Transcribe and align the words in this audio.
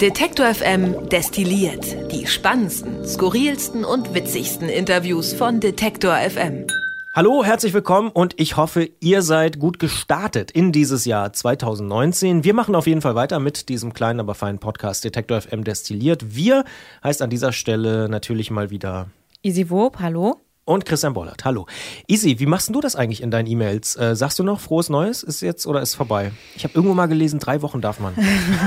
Detektor 0.00 0.46
FM 0.54 1.08
destilliert 1.08 2.12
die 2.12 2.26
spannendsten, 2.26 3.06
skurrilsten 3.06 3.84
und 3.84 4.14
witzigsten 4.14 4.68
Interviews 4.68 5.32
von 5.32 5.60
Detektor 5.60 6.16
FM. 6.16 6.66
Hallo, 7.14 7.44
herzlich 7.44 7.74
willkommen 7.74 8.10
und 8.10 8.40
ich 8.40 8.56
hoffe, 8.56 8.88
ihr 9.00 9.22
seid 9.22 9.58
gut 9.58 9.78
gestartet 9.78 10.50
in 10.50 10.72
dieses 10.72 11.04
Jahr 11.04 11.32
2019. 11.32 12.42
Wir 12.42 12.54
machen 12.54 12.74
auf 12.74 12.86
jeden 12.86 13.02
Fall 13.02 13.14
weiter 13.14 13.38
mit 13.38 13.68
diesem 13.68 13.92
kleinen, 13.92 14.20
aber 14.20 14.34
feinen 14.34 14.58
Podcast 14.58 15.04
Detektor 15.04 15.40
FM 15.40 15.64
destilliert. 15.64 16.34
Wir 16.34 16.64
heißt 17.04 17.20
an 17.20 17.30
dieser 17.30 17.52
Stelle 17.52 18.08
natürlich 18.08 18.50
mal 18.50 18.70
wieder 18.70 19.08
Easy 19.42 19.68
Wob, 19.68 19.98
hallo 20.00 20.40
und 20.64 20.84
Christian 20.84 21.14
Bollert. 21.14 21.44
Hallo. 21.44 21.66
Easy, 22.06 22.38
wie 22.38 22.46
machst 22.46 22.74
du 22.74 22.80
das 22.80 22.96
eigentlich 22.96 23.22
in 23.22 23.30
deinen 23.30 23.46
E-Mails? 23.46 23.96
Äh, 23.96 24.14
sagst 24.14 24.38
du 24.38 24.44
noch 24.44 24.60
frohes 24.60 24.88
Neues? 24.88 25.22
Ist 25.22 25.40
jetzt 25.40 25.66
oder 25.66 25.82
ist 25.82 25.94
vorbei? 25.94 26.32
Ich 26.56 26.64
habe 26.64 26.74
irgendwo 26.74 26.94
mal 26.94 27.06
gelesen, 27.06 27.40
drei 27.40 27.62
Wochen 27.62 27.80
darf 27.80 27.98
man. 27.98 28.14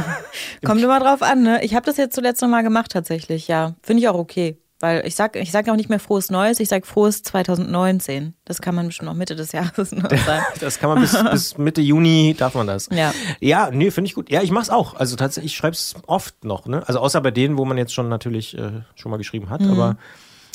Kommt 0.66 0.82
immer 0.82 1.00
drauf 1.00 1.22
an, 1.22 1.44
ne? 1.44 1.64
Ich 1.64 1.76
habe 1.76 1.86
das 1.86 1.98
jetzt 1.98 2.16
zuletzt 2.16 2.42
noch 2.42 2.50
mal 2.50 2.64
gemacht 2.64 2.92
tatsächlich, 2.92 3.48
ja. 3.48 3.76
Finde 3.82 4.02
ich 4.02 4.10
auch 4.10 4.18
okay. 4.18 4.58
Weil 4.82 5.08
ich 5.08 5.16
sag, 5.16 5.38
ich 5.38 5.52
sag 5.52 5.70
auch 5.70 5.78
nicht 5.78 5.90
mehr 5.90 6.02
frohes 6.02 6.30
Neues, 6.30 6.60
ich 6.60 6.68
sag 6.68 6.86
frohes 6.86 7.24
2019. 7.24 8.34
Das 8.44 8.62
kann 8.62 8.76
man 8.76 8.88
bestimmt 8.88 9.10
auch 9.10 9.14
Mitte 9.14 9.38
des 9.38 9.54
Jahres 9.54 9.94
noch 9.94 10.10
sagen. 10.26 10.46
das 10.60 10.80
kann 10.80 10.90
man 10.90 11.00
bis, 11.00 11.18
bis 11.32 11.58
Mitte 11.58 11.80
Juni 11.80 12.36
darf 12.38 12.56
man 12.56 12.68
das. 12.68 12.90
Ja. 12.92 13.14
Ja, 13.40 13.70
nee, 13.72 13.90
finde 13.90 14.10
ich 14.10 14.16
gut. 14.16 14.30
Ja, 14.30 14.42
ich 14.42 14.52
mach's 14.52 14.70
auch. 14.70 14.96
Also 14.96 15.16
tatsächlich, 15.16 15.54
ich 15.54 15.58
schreibe 15.58 15.76
es 15.76 15.96
oft 16.08 16.44
noch, 16.44 16.66
ne? 16.66 16.86
Also 16.86 17.00
außer 17.00 17.22
bei 17.22 17.32
denen, 17.32 17.58
wo 17.58 17.64
man 17.64 17.78
jetzt 17.78 17.94
schon 17.94 18.10
natürlich 18.10 18.58
äh, 18.58 18.82
schon 18.96 19.12
mal 19.12 19.18
geschrieben 19.18 19.50
hat, 19.50 19.62
mhm. 19.62 19.72
aber 19.72 19.98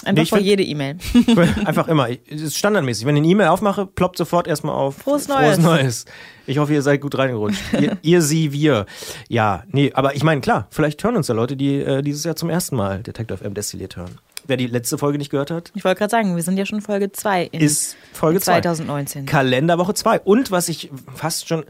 Einfach 0.04 0.22
nee, 0.22 0.28
vor 0.28 0.38
jede 0.38 0.62
E-Mail. 0.62 0.96
einfach 1.64 1.86
immer. 1.88 2.08
Das 2.08 2.40
ist 2.40 2.56
standardmäßig. 2.56 3.04
Wenn 3.04 3.16
ich 3.16 3.22
eine 3.22 3.30
E-Mail 3.30 3.48
aufmache, 3.48 3.86
ploppt 3.86 4.16
sofort 4.16 4.46
erstmal 4.48 4.74
auf. 4.74 4.96
Frohes 4.96 5.28
Neues. 5.28 5.56
Frohes 5.56 5.58
Neues. 5.58 6.04
Ich 6.46 6.58
hoffe, 6.58 6.72
ihr 6.72 6.82
seid 6.82 7.00
gut 7.02 7.18
reingerutscht. 7.18 7.60
ihr, 7.78 7.98
ihr, 8.02 8.22
sie, 8.22 8.52
wir. 8.52 8.86
Ja, 9.28 9.64
nee, 9.68 9.92
aber 9.92 10.16
ich 10.16 10.24
meine, 10.24 10.40
klar, 10.40 10.68
vielleicht 10.70 11.02
hören 11.04 11.16
uns 11.16 11.28
ja 11.28 11.34
Leute, 11.34 11.56
die 11.56 11.76
äh, 11.76 12.02
dieses 12.02 12.24
Jahr 12.24 12.34
zum 12.34 12.48
ersten 12.48 12.76
Mal 12.76 13.02
Detective 13.02 13.38
FM 13.38 13.54
destilliert 13.54 13.96
hören. 13.96 14.18
Wer 14.46 14.56
die 14.56 14.66
letzte 14.66 14.96
Folge 14.96 15.18
nicht 15.18 15.30
gehört 15.30 15.50
hat. 15.50 15.70
Ich 15.74 15.84
wollte 15.84 15.98
gerade 15.98 16.10
sagen, 16.10 16.34
wir 16.34 16.42
sind 16.42 16.56
ja 16.56 16.64
schon 16.64 16.80
Folge 16.80 17.12
2 17.12 17.50
Ist 17.52 17.96
Folge 18.12 18.40
2019. 18.40 19.26
Zwei. 19.26 19.30
Kalenderwoche 19.30 19.94
2. 19.94 20.20
Und 20.20 20.50
was 20.50 20.68
ich 20.70 20.90
fast 21.14 21.46
schon 21.46 21.64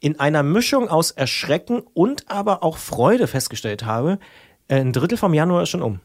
in 0.00 0.20
einer 0.20 0.42
Mischung 0.42 0.88
aus 0.88 1.10
Erschrecken 1.10 1.82
und 1.94 2.30
aber 2.30 2.62
auch 2.62 2.76
Freude 2.76 3.26
festgestellt 3.26 3.84
habe, 3.86 4.18
äh, 4.68 4.76
ein 4.76 4.92
Drittel 4.92 5.16
vom 5.16 5.32
Januar 5.32 5.62
ist 5.62 5.70
schon 5.70 5.82
um. 5.82 6.00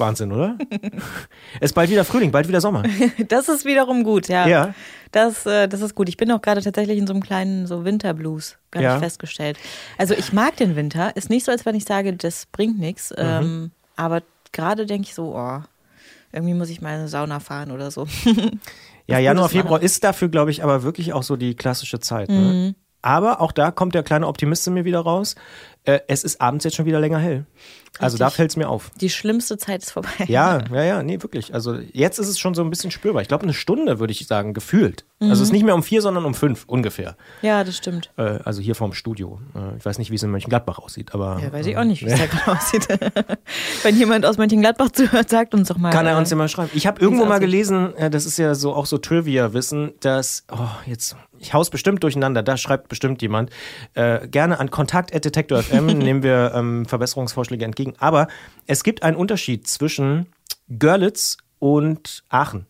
Wahnsinn, 0.00 0.32
oder? 0.32 0.58
es 1.60 1.70
ist 1.70 1.74
bald 1.74 1.90
wieder 1.90 2.04
Frühling, 2.04 2.32
bald 2.32 2.48
wieder 2.48 2.60
Sommer. 2.60 2.82
Das 3.28 3.48
ist 3.48 3.64
wiederum 3.64 4.02
gut, 4.02 4.28
ja. 4.28 4.46
Ja. 4.48 4.74
Das, 5.12 5.46
äh, 5.46 5.68
das 5.68 5.80
ist 5.80 5.94
gut. 5.94 6.08
Ich 6.08 6.16
bin 6.16 6.30
auch 6.32 6.42
gerade 6.42 6.62
tatsächlich 6.62 6.98
in 6.98 7.06
so 7.06 7.12
einem 7.12 7.22
kleinen 7.22 7.66
so 7.66 7.84
Winterblues, 7.84 8.56
gar 8.70 8.82
ja. 8.82 8.98
festgestellt. 8.98 9.58
Also 9.98 10.14
ich 10.14 10.32
mag 10.32 10.56
den 10.56 10.74
Winter. 10.76 11.14
Ist 11.16 11.30
nicht 11.30 11.44
so, 11.44 11.52
als 11.52 11.66
wenn 11.66 11.74
ich 11.74 11.84
sage, 11.84 12.14
das 12.14 12.46
bringt 12.46 12.78
nichts. 12.78 13.10
Mhm. 13.10 13.16
Ähm, 13.18 13.70
aber 13.96 14.22
gerade 14.52 14.86
denke 14.86 15.08
ich 15.08 15.14
so, 15.14 15.36
oh, 15.36 15.60
irgendwie 16.32 16.54
muss 16.54 16.70
ich 16.70 16.80
mal 16.80 16.94
in 16.94 17.00
eine 17.00 17.08
Sauna 17.08 17.40
fahren 17.40 17.70
oder 17.70 17.90
so. 17.90 18.06
ja, 19.06 19.18
Januar, 19.18 19.48
Februar 19.48 19.82
ist 19.82 20.04
dafür, 20.04 20.28
glaube 20.28 20.50
ich, 20.50 20.62
aber 20.62 20.82
wirklich 20.82 21.12
auch 21.12 21.22
so 21.22 21.36
die 21.36 21.54
klassische 21.54 22.00
Zeit. 22.00 22.28
Ne? 22.28 22.36
Mhm. 22.36 22.74
Aber 23.02 23.40
auch 23.40 23.52
da 23.52 23.70
kommt 23.70 23.94
der 23.94 24.02
kleine 24.02 24.26
Optimist 24.26 24.66
in 24.66 24.74
mir 24.74 24.84
wieder 24.84 25.00
raus. 25.00 25.34
Äh, 25.84 26.00
es 26.08 26.24
ist 26.24 26.40
abends 26.40 26.64
jetzt 26.64 26.76
schon 26.76 26.86
wieder 26.86 27.00
länger 27.00 27.18
hell. 27.18 27.46
Also 27.98 28.16
da 28.16 28.30
fällt 28.30 28.50
es 28.50 28.56
mir 28.56 28.68
auf. 28.68 28.90
Die 29.00 29.10
schlimmste 29.10 29.58
Zeit 29.58 29.82
ist 29.82 29.90
vorbei. 29.90 30.10
Ja, 30.26 30.62
ja, 30.72 30.84
ja, 30.84 31.02
nee, 31.02 31.20
wirklich. 31.20 31.52
Also 31.52 31.74
jetzt 31.92 32.18
ist 32.18 32.28
es 32.28 32.38
schon 32.38 32.54
so 32.54 32.62
ein 32.62 32.70
bisschen 32.70 32.90
spürbar. 32.90 33.20
Ich 33.20 33.28
glaube, 33.28 33.42
eine 33.42 33.52
Stunde 33.52 33.98
würde 33.98 34.12
ich 34.12 34.26
sagen, 34.26 34.54
gefühlt. 34.54 35.04
Mhm. 35.18 35.30
Also 35.30 35.42
es 35.42 35.48
ist 35.48 35.52
nicht 35.52 35.64
mehr 35.64 35.74
um 35.74 35.82
vier, 35.82 36.00
sondern 36.00 36.24
um 36.24 36.34
fünf 36.34 36.64
ungefähr. 36.66 37.16
Ja, 37.42 37.64
das 37.64 37.76
stimmt. 37.76 38.10
Äh, 38.16 38.38
also 38.44 38.62
hier 38.62 38.74
vorm 38.74 38.92
Studio. 38.92 39.40
Äh, 39.54 39.76
ich 39.76 39.84
weiß 39.84 39.98
nicht, 39.98 40.10
wie 40.10 40.14
es 40.14 40.22
in 40.22 40.30
Mönchengladbach 40.30 40.78
aussieht, 40.78 41.14
aber. 41.14 41.40
Ja, 41.42 41.52
weiß 41.52 41.66
ich 41.66 41.76
auch 41.76 41.84
nicht, 41.84 42.04
wie 42.04 42.10
es 42.10 42.18
da 42.18 42.26
gerade 42.26 42.58
aussieht. 42.58 42.86
Wenn 43.82 43.98
jemand 43.98 44.24
aus 44.24 44.38
Mönchengladbach 44.38 44.90
zuhört, 44.90 45.28
sagt 45.28 45.54
uns 45.54 45.68
doch 45.68 45.76
mal. 45.76 45.90
Kann 45.90 46.06
er 46.06 46.16
uns 46.16 46.30
ja 46.30 46.36
mal 46.36 46.48
schreiben. 46.48 46.70
Ich 46.74 46.86
habe 46.86 47.00
irgendwo 47.00 47.24
mal 47.24 47.40
gelesen, 47.40 47.92
das 48.10 48.24
ist 48.24 48.38
ja 48.38 48.54
so 48.54 48.72
auch 48.72 48.86
so 48.86 48.98
Trivia-Wissen, 48.98 49.92
dass, 50.00 50.44
oh, 50.50 50.58
jetzt, 50.86 51.16
ich 51.38 51.54
haus 51.54 51.70
bestimmt 51.70 52.02
durcheinander, 52.02 52.42
da 52.42 52.56
schreibt 52.56 52.88
bestimmt 52.88 53.20
jemand. 53.22 53.50
Äh, 53.94 54.28
gerne 54.28 54.60
an 54.60 54.70
kontakt.detektor.fm 55.70 55.98
nehmen 56.04 56.22
wir 56.22 56.52
ähm, 56.54 56.86
Verbesserungsvorschläge 56.86 57.64
entgegen. 57.64 57.94
Aber 57.98 58.28
es 58.66 58.84
gibt 58.84 59.02
einen 59.02 59.16
Unterschied 59.16 59.66
zwischen 59.66 60.26
Görlitz 60.68 61.36
und 61.58 62.22
Aachen. 62.28 62.66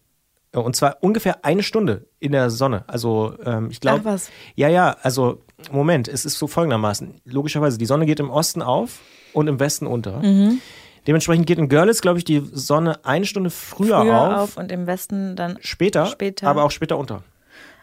Und 0.53 0.75
zwar 0.75 0.99
ungefähr 1.01 1.45
eine 1.45 1.63
Stunde 1.63 2.07
in 2.19 2.33
der 2.33 2.51
Sonne. 2.51 2.85
Also 2.89 3.35
ähm, 3.45 3.69
ich 3.71 3.81
glaube. 3.81 4.05
was? 4.05 4.31
Ja, 4.57 4.69
ja, 4.69 4.97
also 5.03 5.43
Moment, 5.71 6.09
es 6.09 6.25
ist 6.25 6.39
so 6.39 6.49
folgendermaßen. 6.49 7.21
Logischerweise, 7.25 7.79
die 7.79 7.87
Sonne 7.87 8.07
geht 8.07 8.19
im 8.19 8.31
Osten 8.31 8.63
auf 8.63 8.99
und 9.33 9.47
im 9.47 9.61
Westen 9.61 9.87
unter. 9.87 10.21
Mhm. 10.21 10.61
Dementsprechend 11.07 11.47
geht 11.47 11.59
in 11.59 11.69
Görlitz, 11.69 12.01
glaube 12.01 12.19
ich, 12.19 12.25
die 12.25 12.43
Sonne 12.53 13.05
eine 13.05 13.27
Stunde 13.27 13.51
früher, 13.51 14.01
früher 14.01 14.21
auf, 14.21 14.41
auf. 14.41 14.57
und 14.57 14.73
im 14.73 14.87
Westen 14.87 15.37
dann 15.37 15.59
später, 15.61 16.07
später, 16.07 16.49
aber 16.49 16.65
auch 16.65 16.71
später 16.71 16.99
unter. 16.99 17.23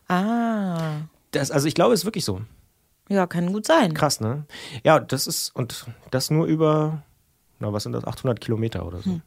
Ah. 0.07 1.01
Das, 1.31 1.51
also 1.51 1.67
ich 1.67 1.73
glaube, 1.73 1.93
es 1.93 2.01
ist 2.01 2.05
wirklich 2.05 2.25
so. 2.25 2.41
Ja, 3.09 3.27
kann 3.27 3.53
gut 3.53 3.65
sein. 3.65 3.93
Krass, 3.93 4.19
ne? 4.19 4.45
Ja, 4.83 4.99
das 4.99 5.27
ist, 5.27 5.55
und 5.55 5.85
das 6.11 6.29
nur 6.29 6.45
über 6.45 7.03
na, 7.59 7.73
was 7.73 7.83
sind 7.83 7.93
das, 7.93 8.05
800 8.05 8.39
Kilometer 8.39 8.85
oder 8.85 8.99
so. 8.99 9.11
Hm. 9.11 9.21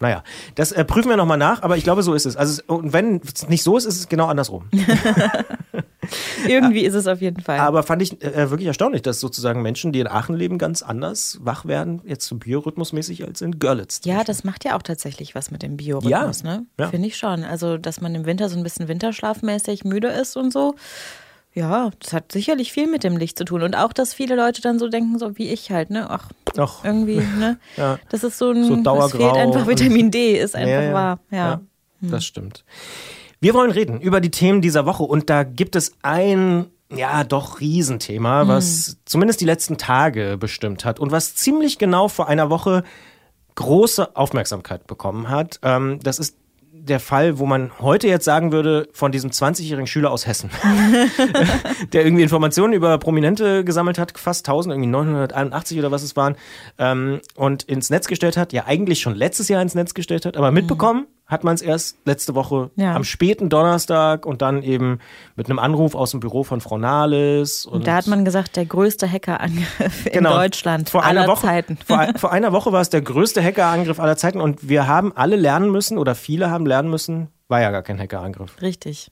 Naja, 0.00 0.24
das 0.56 0.72
äh, 0.72 0.84
prüfen 0.84 1.10
wir 1.10 1.16
nochmal 1.16 1.38
nach, 1.38 1.62
aber 1.62 1.76
ich 1.76 1.84
glaube, 1.84 2.02
so 2.02 2.12
ist 2.12 2.26
es. 2.26 2.36
Also, 2.36 2.60
und 2.66 2.92
wenn 2.92 3.20
es 3.20 3.48
nicht 3.48 3.62
so 3.62 3.76
ist, 3.76 3.84
ist 3.84 3.98
es 3.98 4.08
genau 4.08 4.26
andersrum. 4.26 4.68
Irgendwie 6.48 6.80
ist 6.80 6.94
es 6.94 7.06
auf 7.06 7.20
jeden 7.20 7.40
Fall. 7.40 7.60
Aber 7.60 7.84
fand 7.84 8.02
ich 8.02 8.20
äh, 8.20 8.50
wirklich 8.50 8.66
erstaunlich, 8.66 9.02
dass 9.02 9.20
sozusagen 9.20 9.62
Menschen, 9.62 9.92
die 9.92 10.00
in 10.00 10.08
Aachen 10.08 10.34
leben, 10.34 10.58
ganz 10.58 10.82
anders 10.82 11.38
wach 11.42 11.66
werden, 11.66 12.02
jetzt 12.04 12.26
so 12.26 12.34
biorhythmusmäßig 12.34 13.24
als 13.24 13.42
in 13.42 13.60
Görlitz. 13.60 14.00
Ja, 14.04 14.24
das 14.24 14.42
macht 14.42 14.64
ja 14.64 14.76
auch 14.76 14.82
tatsächlich 14.82 15.36
was 15.36 15.52
mit 15.52 15.62
dem 15.62 15.76
Biorhythmus, 15.76 16.42
ja, 16.42 16.56
ne? 16.56 16.66
Ja. 16.80 16.88
Finde 16.88 17.06
ich 17.06 17.16
schon. 17.16 17.44
Also, 17.44 17.78
dass 17.78 18.00
man 18.00 18.12
im 18.16 18.26
Winter 18.26 18.48
so 18.48 18.56
ein 18.56 18.64
bisschen 18.64 18.88
winterschlafmäßig 18.88 19.84
müde 19.84 20.08
ist 20.08 20.36
und 20.36 20.52
so. 20.52 20.74
Ja, 21.54 21.90
das 21.98 22.12
hat 22.14 22.32
sicherlich 22.32 22.72
viel 22.72 22.86
mit 22.86 23.04
dem 23.04 23.16
Licht 23.16 23.36
zu 23.36 23.44
tun. 23.44 23.62
Und 23.62 23.76
auch, 23.76 23.92
dass 23.92 24.14
viele 24.14 24.36
Leute 24.36 24.62
dann 24.62 24.78
so 24.78 24.88
denken, 24.88 25.18
so 25.18 25.36
wie 25.36 25.50
ich 25.50 25.70
halt, 25.70 25.90
ne? 25.90 26.08
Ach, 26.08 26.30
Ach. 26.56 26.82
irgendwie, 26.84 27.16
ne? 27.16 27.58
ja. 27.76 27.98
Das 28.08 28.24
ist 28.24 28.38
so 28.38 28.50
ein, 28.50 28.64
so 28.64 28.74
es 28.74 29.12
fehlt 29.12 29.34
einfach 29.34 29.66
Vitamin 29.66 30.10
D, 30.10 30.38
ist 30.38 30.56
einfach 30.56 30.70
ja, 30.70 30.82
ja. 30.82 30.94
wahr. 30.94 31.18
Ja. 31.30 31.60
hm. 32.00 32.10
Das 32.10 32.24
stimmt. 32.24 32.64
Wir 33.40 33.54
wollen 33.54 33.70
reden 33.70 34.00
über 34.00 34.20
die 34.20 34.30
Themen 34.30 34.62
dieser 34.62 34.86
Woche 34.86 35.02
und 35.02 35.28
da 35.28 35.42
gibt 35.42 35.76
es 35.76 35.92
ein 36.02 36.66
ja, 36.94 37.24
doch 37.24 37.60
Riesenthema, 37.60 38.48
was 38.48 38.88
hm. 38.88 38.94
zumindest 39.04 39.40
die 39.40 39.46
letzten 39.46 39.78
Tage 39.78 40.36
bestimmt 40.38 40.84
hat 40.84 41.00
und 41.00 41.10
was 41.10 41.34
ziemlich 41.34 41.78
genau 41.78 42.08
vor 42.08 42.28
einer 42.28 42.50
Woche 42.50 42.82
große 43.54 44.16
Aufmerksamkeit 44.16 44.86
bekommen 44.86 45.28
hat. 45.28 45.58
Ähm, 45.62 45.98
das 46.02 46.18
ist 46.18 46.36
der 46.84 46.98
Fall, 46.98 47.38
wo 47.38 47.46
man 47.46 47.70
heute 47.78 48.08
jetzt 48.08 48.24
sagen 48.24 48.50
würde, 48.50 48.88
von 48.92 49.12
diesem 49.12 49.30
20-jährigen 49.30 49.86
Schüler 49.86 50.10
aus 50.10 50.26
Hessen, 50.26 50.50
der 51.92 52.04
irgendwie 52.04 52.24
Informationen 52.24 52.72
über 52.72 52.98
Prominente 52.98 53.64
gesammelt 53.64 53.98
hat, 53.98 54.18
fast 54.18 54.48
1000, 54.48 54.72
irgendwie 54.74 54.90
981 54.90 55.78
oder 55.78 55.92
was 55.92 56.02
es 56.02 56.16
waren, 56.16 56.34
ähm, 56.78 57.20
und 57.36 57.62
ins 57.62 57.90
Netz 57.90 58.08
gestellt 58.08 58.36
hat, 58.36 58.52
ja 58.52 58.64
eigentlich 58.66 59.00
schon 59.00 59.14
letztes 59.14 59.48
Jahr 59.48 59.62
ins 59.62 59.76
Netz 59.76 59.94
gestellt 59.94 60.26
hat, 60.26 60.36
aber 60.36 60.50
mitbekommen, 60.50 61.06
hat 61.32 61.42
man 61.42 61.54
es 61.54 61.62
erst 61.62 61.96
letzte 62.04 62.34
Woche 62.34 62.70
ja. 62.76 62.94
am 62.94 63.02
späten 63.02 63.48
Donnerstag 63.48 64.26
und 64.26 64.42
dann 64.42 64.62
eben 64.62 65.00
mit 65.34 65.48
einem 65.48 65.58
Anruf 65.58 65.94
aus 65.94 66.12
dem 66.12 66.20
Büro 66.20 66.44
von 66.44 66.60
Frau 66.60 66.78
Nahles. 66.78 67.66
Und, 67.66 67.78
und 67.80 67.86
da 67.86 67.96
hat 67.96 68.06
man 68.06 68.24
gesagt, 68.24 68.56
der 68.56 68.66
größte 68.66 69.10
Hackerangriff 69.10 70.06
in 70.06 70.12
genau. 70.12 70.34
Deutschland 70.34 70.90
vor 70.90 71.04
aller 71.04 71.22
einer 71.22 71.32
Woche, 71.32 71.46
Zeiten. 71.46 71.78
Vor, 71.84 72.06
vor 72.16 72.32
einer 72.32 72.52
Woche 72.52 72.70
war 72.70 72.80
es 72.80 72.90
der 72.90 73.02
größte 73.02 73.42
Hackerangriff 73.42 73.98
aller 73.98 74.16
Zeiten 74.16 74.40
und 74.40 74.68
wir 74.68 74.86
haben 74.86 75.16
alle 75.16 75.36
lernen 75.36 75.72
müssen 75.72 75.98
oder 75.98 76.14
viele 76.14 76.50
haben 76.50 76.66
lernen 76.66 76.90
müssen, 76.90 77.28
war 77.48 77.60
ja 77.60 77.70
gar 77.70 77.82
kein 77.82 77.98
Hackerangriff. 77.98 78.60
Richtig. 78.60 79.10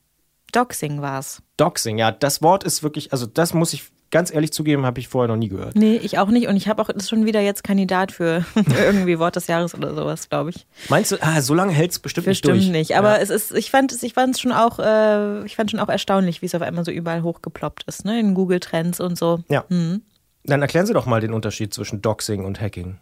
Doxing 0.53 1.01
war 1.01 1.19
es. 1.21 1.43
Doxing, 1.57 1.99
ja, 1.99 2.13
das 2.13 2.43
Wort 2.43 2.65
ist 2.65 2.83
wirklich, 2.83 3.13
also 3.13 3.27
das 3.27 3.55
muss 3.55 3.73
ich 3.73 3.85
ganz 4.11 4.33
ehrlich 4.33 4.53
zugeben, 4.53 4.85
habe 4.85 5.01
ich 5.01 5.09
vorher 5.09 5.29
noch 5.29 5.37
nie 5.37 5.49
gehört. 5.49 5.77
Nee, 5.77 5.97
ich 5.97 6.19
auch 6.19 6.29
nicht. 6.29 6.49
Und 6.49 6.57
ich 6.57 6.69
habe 6.69 6.83
auch 6.83 6.91
das 6.93 7.09
schon 7.09 7.27
wieder 7.27 7.41
jetzt 7.41 7.65
Kandidat 7.65 8.13
für 8.13 8.45
irgendwie 8.55 9.19
Wort 9.19 9.37
des 9.37 9.47
Jahres 9.47 9.75
oder 9.75 9.95
sowas, 9.95 10.29
glaube 10.29 10.51
ich. 10.51 10.67
Meinst 10.89 11.13
du, 11.13 11.17
ah, 11.21 11.41
so 11.41 11.55
lange 11.55 11.73
hält 11.73 11.93
es 11.93 11.99
bestimmt, 11.99 12.27
bestimmt 12.27 12.57
nicht 12.57 12.67
durch? 12.67 12.73
Bestimmt 12.73 12.91
nicht. 12.91 12.97
Aber 12.99 13.17
ja. 13.17 13.23
es 13.23 13.31
ist, 13.31 13.53
ich 13.53 13.71
fand 13.71 13.93
es, 13.93 14.03
ich 14.03 14.15
fand 14.15 14.35
es 14.35 14.41
schon 14.41 14.53
auch, 14.53 14.79
äh, 14.79 15.45
ich 15.45 15.57
fand 15.57 15.71
schon 15.71 15.81
auch 15.81 15.89
erstaunlich, 15.89 16.43
wie 16.43 16.47
es 16.47 16.55
auf 16.55 16.63
einmal 16.63 16.85
so 16.85 16.91
überall 16.91 17.23
hochgeploppt 17.23 17.85
ist, 17.85 18.05
ne? 18.05 18.19
In 18.19 18.35
Google 18.35 18.61
Trends 18.61 19.01
und 19.01 19.17
so. 19.17 19.41
Ja. 19.49 19.65
Mhm. 19.69 20.03
Dann 20.45 20.63
erklären 20.63 20.87
Sie 20.87 20.95
doch 20.95 21.07
mal 21.07 21.21
den 21.21 21.33
Unterschied 21.33 21.73
zwischen 21.75 22.03
Doxing 22.03 22.45
und 22.45 22.61
Hacking. 22.61 22.99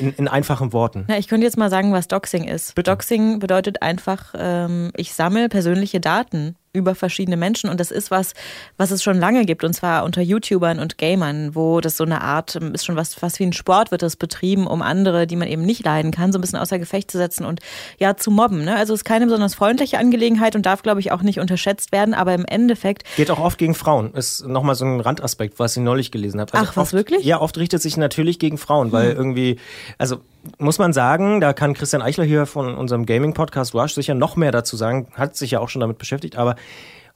In, 0.00 0.14
in, 0.14 0.26
einfachen 0.26 0.72
Worten. 0.72 1.04
Na, 1.06 1.18
ich 1.18 1.28
könnte 1.28 1.44
jetzt 1.44 1.58
mal 1.58 1.68
sagen, 1.68 1.92
was 1.92 2.08
Doxing 2.08 2.44
ist. 2.44 2.74
Bitte. 2.74 2.90
Doxing 2.90 3.40
bedeutet 3.40 3.82
einfach, 3.82 4.34
ähm, 4.34 4.90
ich 4.96 5.12
sammle 5.12 5.50
persönliche 5.50 6.00
Daten 6.00 6.56
über 6.76 6.94
verschiedene 6.94 7.36
Menschen 7.36 7.70
und 7.70 7.80
das 7.80 7.90
ist 7.90 8.10
was, 8.10 8.34
was 8.76 8.90
es 8.90 9.02
schon 9.02 9.18
lange 9.18 9.44
gibt 9.44 9.64
und 9.64 9.72
zwar 9.72 10.04
unter 10.04 10.20
YouTubern 10.22 10.78
und 10.78 10.98
Gamern, 10.98 11.54
wo 11.54 11.80
das 11.80 11.96
so 11.96 12.04
eine 12.04 12.20
Art 12.20 12.56
ähm, 12.56 12.74
ist 12.74 12.84
schon 12.84 12.96
was, 12.96 13.20
was 13.22 13.38
wie 13.40 13.44
ein 13.44 13.52
Sport 13.52 13.90
wird 13.90 14.02
das 14.02 14.16
betrieben, 14.16 14.66
um 14.66 14.82
andere, 14.82 15.26
die 15.26 15.36
man 15.36 15.48
eben 15.48 15.62
nicht 15.62 15.84
leiden 15.84 16.10
kann, 16.10 16.32
so 16.32 16.38
ein 16.38 16.42
bisschen 16.42 16.58
außer 16.58 16.78
Gefecht 16.78 17.10
zu 17.10 17.18
setzen 17.18 17.44
und 17.44 17.60
ja 17.98 18.16
zu 18.16 18.30
mobben. 18.30 18.64
Ne? 18.64 18.76
Also 18.76 18.94
es 18.94 19.00
ist 19.00 19.04
keine 19.04 19.26
besonders 19.26 19.54
freundliche 19.54 19.98
Angelegenheit 19.98 20.54
und 20.54 20.66
darf, 20.66 20.82
glaube 20.82 21.00
ich, 21.00 21.12
auch 21.12 21.22
nicht 21.22 21.40
unterschätzt 21.40 21.92
werden, 21.92 22.14
aber 22.14 22.34
im 22.34 22.44
Endeffekt 22.44 23.04
geht 23.16 23.30
auch 23.30 23.40
oft 23.40 23.58
gegen 23.58 23.74
Frauen. 23.74 24.12
Ist 24.14 24.46
nochmal 24.46 24.74
so 24.74 24.84
ein 24.84 25.00
Randaspekt, 25.00 25.58
was 25.58 25.76
ich 25.76 25.82
neulich 25.82 26.10
gelesen 26.10 26.40
habe. 26.40 26.52
Also 26.54 26.66
Ach, 26.66 26.76
was 26.76 26.88
oft, 26.88 26.92
wirklich? 26.92 27.24
Ja, 27.24 27.40
oft 27.40 27.56
richtet 27.58 27.82
sich 27.82 27.96
natürlich 27.96 28.38
gegen 28.38 28.58
Frauen, 28.58 28.92
weil 28.92 29.10
hm. 29.10 29.16
irgendwie, 29.16 29.58
also 29.98 30.20
muss 30.58 30.78
man 30.78 30.92
sagen, 30.92 31.40
da 31.40 31.52
kann 31.52 31.74
Christian 31.74 32.02
Eichler 32.02 32.24
hier 32.24 32.46
von 32.46 32.74
unserem 32.74 33.06
Gaming-Podcast 33.06 33.74
Rush 33.74 33.94
sicher 33.94 34.14
noch 34.14 34.36
mehr 34.36 34.52
dazu 34.52 34.76
sagen, 34.76 35.08
hat 35.14 35.36
sich 35.36 35.52
ja 35.52 35.60
auch 35.60 35.68
schon 35.68 35.80
damit 35.80 35.98
beschäftigt, 35.98 36.36
aber 36.36 36.56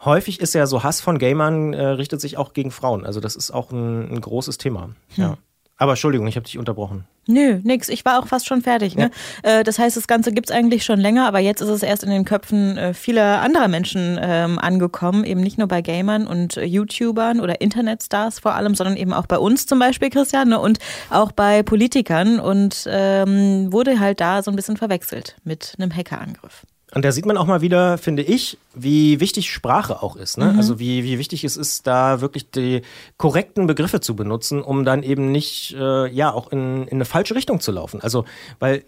häufig 0.05 0.41
ist 0.41 0.55
ja 0.55 0.67
so 0.67 0.83
Hass 0.83 1.01
von 1.01 1.19
Gamern 1.19 1.73
äh, 1.73 1.85
richtet 1.85 2.21
sich 2.21 2.37
auch 2.37 2.53
gegen 2.53 2.71
Frauen. 2.71 3.05
Also 3.05 3.21
das 3.21 3.37
ist 3.37 3.51
auch 3.51 3.71
ein, 3.71 4.13
ein 4.13 4.21
großes 4.21 4.59
Thema. 4.59 4.85
Hm. 4.85 4.95
Ja. 5.17 5.39
Aber 5.81 5.93
Entschuldigung, 5.93 6.27
ich 6.27 6.37
habe 6.37 6.45
dich 6.45 6.59
unterbrochen. 6.59 7.07
Nö, 7.27 7.59
nix. 7.63 7.89
Ich 7.89 8.05
war 8.05 8.21
auch 8.21 8.27
fast 8.27 8.47
schon 8.47 8.61
fertig. 8.61 8.97
Ne? 8.97 9.11
Ja. 9.43 9.61
Äh, 9.61 9.65
das 9.65 9.79
heißt, 9.79 9.97
das 9.97 10.07
Ganze 10.07 10.31
gibt's 10.31 10.51
eigentlich 10.51 10.85
schon 10.85 11.01
länger, 11.01 11.27
aber 11.27 11.39
jetzt 11.39 11.63
ist 11.63 11.71
es 11.71 11.83
erst 11.83 12.05
in 12.05 12.11
den 12.11 12.27
Köpfen 12.27 12.77
äh, 12.77 12.93
vieler 12.93 13.41
anderer 13.41 13.67
Menschen 13.67 14.19
ähm, 14.21 14.59
angekommen. 14.59 15.25
Eben 15.25 15.41
nicht 15.41 15.57
nur 15.57 15.69
bei 15.69 15.81
Gamern 15.81 16.27
und 16.27 16.59
äh, 16.59 16.65
YouTubern 16.65 17.41
oder 17.41 17.63
Internetstars 17.63 18.41
vor 18.41 18.55
allem, 18.55 18.75
sondern 18.75 18.99
eben 18.99 19.15
auch 19.15 19.27
bei 19.27 19.39
uns 19.39 19.65
zum 19.65 19.79
Beispiel, 19.79 20.11
Christian, 20.11 20.51
ne? 20.51 20.61
und 20.61 20.81
auch 21.09 21.33
bei 21.33 21.63
Politikern 21.63 22.41
und 22.41 22.87
ähm, 22.87 23.73
wurde 23.73 24.01
halt 24.01 24.21
da 24.21 24.43
so 24.43 24.51
ein 24.51 24.57
bisschen 24.57 24.77
verwechselt 24.77 25.37
mit 25.45 25.77
einem 25.79 25.97
Hackerangriff. 25.97 26.67
Und 26.93 27.05
da 27.05 27.13
sieht 27.13 27.25
man 27.25 27.37
auch 27.37 27.47
mal 27.47 27.61
wieder, 27.61 27.99
finde 27.99 28.23
ich, 28.23 28.59
wie 28.75 29.21
wichtig 29.21 29.51
Sprache 29.51 30.03
auch 30.03 30.17
ist. 30.17 30.39
Ne? 30.39 30.53
Mhm. 30.53 30.59
Also 30.59 30.81
wie, 30.81 31.05
wie 31.05 31.19
wichtig 31.19 31.45
es 31.45 31.57
ist, 31.57 31.87
da 31.87 32.21
wirklich 32.21 32.51
die 32.51 32.83
korrekten 33.17 33.67
Begriffe 33.67 34.01
zu 34.01 34.17
benutzen, 34.17 34.61
um 34.63 34.85
dann 34.85 35.05
eben 35.05 35.31
nicht 35.31 35.75
äh, 35.79 36.09
ja 36.09 36.33
auch 36.33 36.51
in, 36.51 36.89
in 36.89 36.95
eine 36.95 37.05
falsche 37.05 37.37
Richtung 37.37 37.61
zu 37.61 37.71
laufen. 37.71 38.01
Also, 38.01 38.25
weil, 38.59 38.83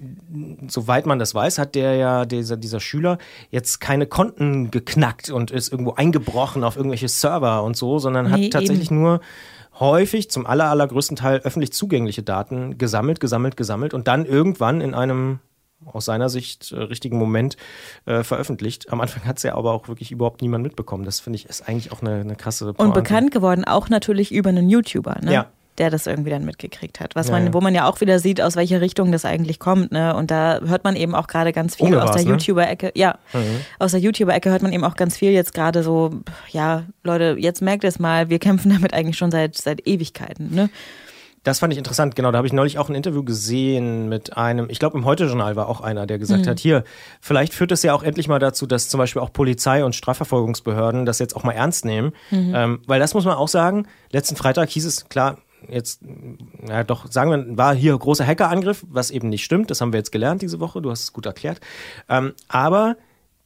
soweit 0.66 1.06
man 1.06 1.20
das 1.20 1.34
weiß, 1.34 1.58
hat 1.58 1.74
der 1.76 1.94
ja, 1.94 2.24
dieser, 2.24 2.56
dieser 2.56 2.80
Schüler, 2.80 3.18
jetzt 3.50 3.80
keine 3.80 4.06
Konten 4.06 4.70
geknackt 4.72 5.30
und 5.30 5.52
ist 5.52 5.70
irgendwo 5.70 5.92
eingebrochen 5.92 6.64
auf 6.64 6.76
irgendwelche 6.76 7.08
Server 7.08 7.62
und 7.62 7.76
so, 7.76 8.00
sondern 8.00 8.30
nee, 8.30 8.46
hat 8.46 8.52
tatsächlich 8.52 8.90
eben. 8.90 9.00
nur 9.00 9.20
häufig 9.78 10.28
zum 10.30 10.46
aller, 10.46 10.70
allergrößten 10.70 11.16
Teil 11.16 11.40
öffentlich 11.44 11.72
zugängliche 11.72 12.22
Daten 12.22 12.78
gesammelt, 12.78 13.20
gesammelt, 13.20 13.56
gesammelt 13.56 13.94
und 13.94 14.08
dann 14.08 14.26
irgendwann 14.26 14.80
in 14.80 14.94
einem 14.94 15.38
aus 15.86 16.04
seiner 16.04 16.28
Sicht 16.28 16.72
äh, 16.72 16.80
richtigen 16.80 17.18
Moment 17.18 17.56
äh, 18.06 18.22
veröffentlicht. 18.22 18.92
Am 18.92 19.00
Anfang 19.00 19.24
hat 19.24 19.38
es 19.38 19.42
ja 19.42 19.54
aber 19.54 19.72
auch 19.72 19.88
wirklich 19.88 20.12
überhaupt 20.12 20.42
niemand 20.42 20.64
mitbekommen. 20.64 21.04
Das 21.04 21.20
finde 21.20 21.36
ich 21.36 21.46
ist 21.46 21.68
eigentlich 21.68 21.92
auch 21.92 22.02
eine, 22.02 22.20
eine 22.20 22.36
krasse 22.36 22.66
Pointe. 22.66 22.82
Und 22.82 22.94
bekannt 22.94 23.30
geworden 23.30 23.64
auch 23.64 23.88
natürlich 23.88 24.32
über 24.32 24.50
einen 24.50 24.68
YouTuber, 24.68 25.18
ne? 25.22 25.32
Ja. 25.32 25.46
Der 25.78 25.88
das 25.88 26.06
irgendwie 26.06 26.28
dann 26.28 26.44
mitgekriegt 26.44 27.00
hat. 27.00 27.16
Was 27.16 27.30
man, 27.30 27.44
ja, 27.44 27.46
ja. 27.48 27.54
wo 27.54 27.62
man 27.62 27.74
ja 27.74 27.88
auch 27.88 28.02
wieder 28.02 28.18
sieht, 28.18 28.42
aus 28.42 28.56
welcher 28.56 28.82
Richtung 28.82 29.10
das 29.10 29.24
eigentlich 29.24 29.58
kommt, 29.58 29.90
ne? 29.90 30.14
Und 30.14 30.30
da 30.30 30.60
hört 30.60 30.84
man 30.84 30.96
eben 30.96 31.14
auch 31.14 31.26
gerade 31.26 31.52
ganz 31.52 31.76
viel 31.76 31.98
aus 31.98 32.12
der 32.12 32.24
ne? 32.24 32.32
YouTuber-Ecke. 32.32 32.92
Ja, 32.94 33.18
mhm. 33.32 33.60
aus 33.78 33.92
der 33.92 34.00
YouTuber-Ecke 34.00 34.50
hört 34.50 34.60
man 34.60 34.74
eben 34.74 34.84
auch 34.84 34.96
ganz 34.96 35.16
viel 35.16 35.30
jetzt 35.30 35.54
gerade 35.54 35.82
so, 35.82 36.10
ja, 36.50 36.84
Leute, 37.04 37.36
jetzt 37.38 37.62
merkt 37.62 37.84
es 37.84 37.98
mal, 37.98 38.28
wir 38.28 38.38
kämpfen 38.38 38.70
damit 38.70 38.92
eigentlich 38.92 39.16
schon 39.16 39.30
seit, 39.30 39.56
seit 39.56 39.86
Ewigkeiten, 39.86 40.54
ne? 40.54 40.68
Das 41.44 41.58
fand 41.58 41.72
ich 41.72 41.78
interessant, 41.78 42.14
genau. 42.14 42.30
Da 42.30 42.38
habe 42.38 42.46
ich 42.46 42.52
neulich 42.52 42.78
auch 42.78 42.88
ein 42.88 42.94
Interview 42.94 43.24
gesehen 43.24 44.08
mit 44.08 44.36
einem, 44.36 44.70
ich 44.70 44.78
glaube 44.78 44.96
im 44.96 45.04
Heute-Journal 45.04 45.56
war 45.56 45.68
auch 45.68 45.80
einer, 45.80 46.06
der 46.06 46.18
gesagt 46.18 46.46
mhm. 46.46 46.50
hat, 46.50 46.60
hier, 46.60 46.84
vielleicht 47.20 47.52
führt 47.52 47.72
es 47.72 47.82
ja 47.82 47.94
auch 47.94 48.02
endlich 48.02 48.28
mal 48.28 48.38
dazu, 48.38 48.66
dass 48.66 48.88
zum 48.88 48.98
Beispiel 48.98 49.20
auch 49.20 49.32
Polizei 49.32 49.84
und 49.84 49.94
Strafverfolgungsbehörden 49.94 51.04
das 51.04 51.18
jetzt 51.18 51.34
auch 51.34 51.42
mal 51.42 51.52
ernst 51.52 51.84
nehmen. 51.84 52.12
Mhm. 52.30 52.52
Ähm, 52.54 52.80
weil 52.86 53.00
das 53.00 53.14
muss 53.14 53.24
man 53.24 53.36
auch 53.36 53.48
sagen, 53.48 53.86
letzten 54.12 54.36
Freitag 54.36 54.70
hieß 54.70 54.84
es, 54.84 55.08
klar, 55.08 55.38
jetzt, 55.68 56.00
ja 56.68 56.84
doch, 56.84 57.10
sagen 57.10 57.30
wir, 57.30 57.56
war 57.56 57.74
hier 57.74 57.96
großer 57.96 58.26
Hackerangriff, 58.26 58.84
was 58.88 59.10
eben 59.10 59.28
nicht 59.28 59.44
stimmt. 59.44 59.70
Das 59.70 59.80
haben 59.80 59.92
wir 59.92 59.98
jetzt 59.98 60.12
gelernt 60.12 60.42
diese 60.42 60.60
Woche, 60.60 60.80
du 60.80 60.90
hast 60.90 61.02
es 61.02 61.12
gut 61.12 61.26
erklärt. 61.26 61.60
Ähm, 62.08 62.34
aber 62.48 62.96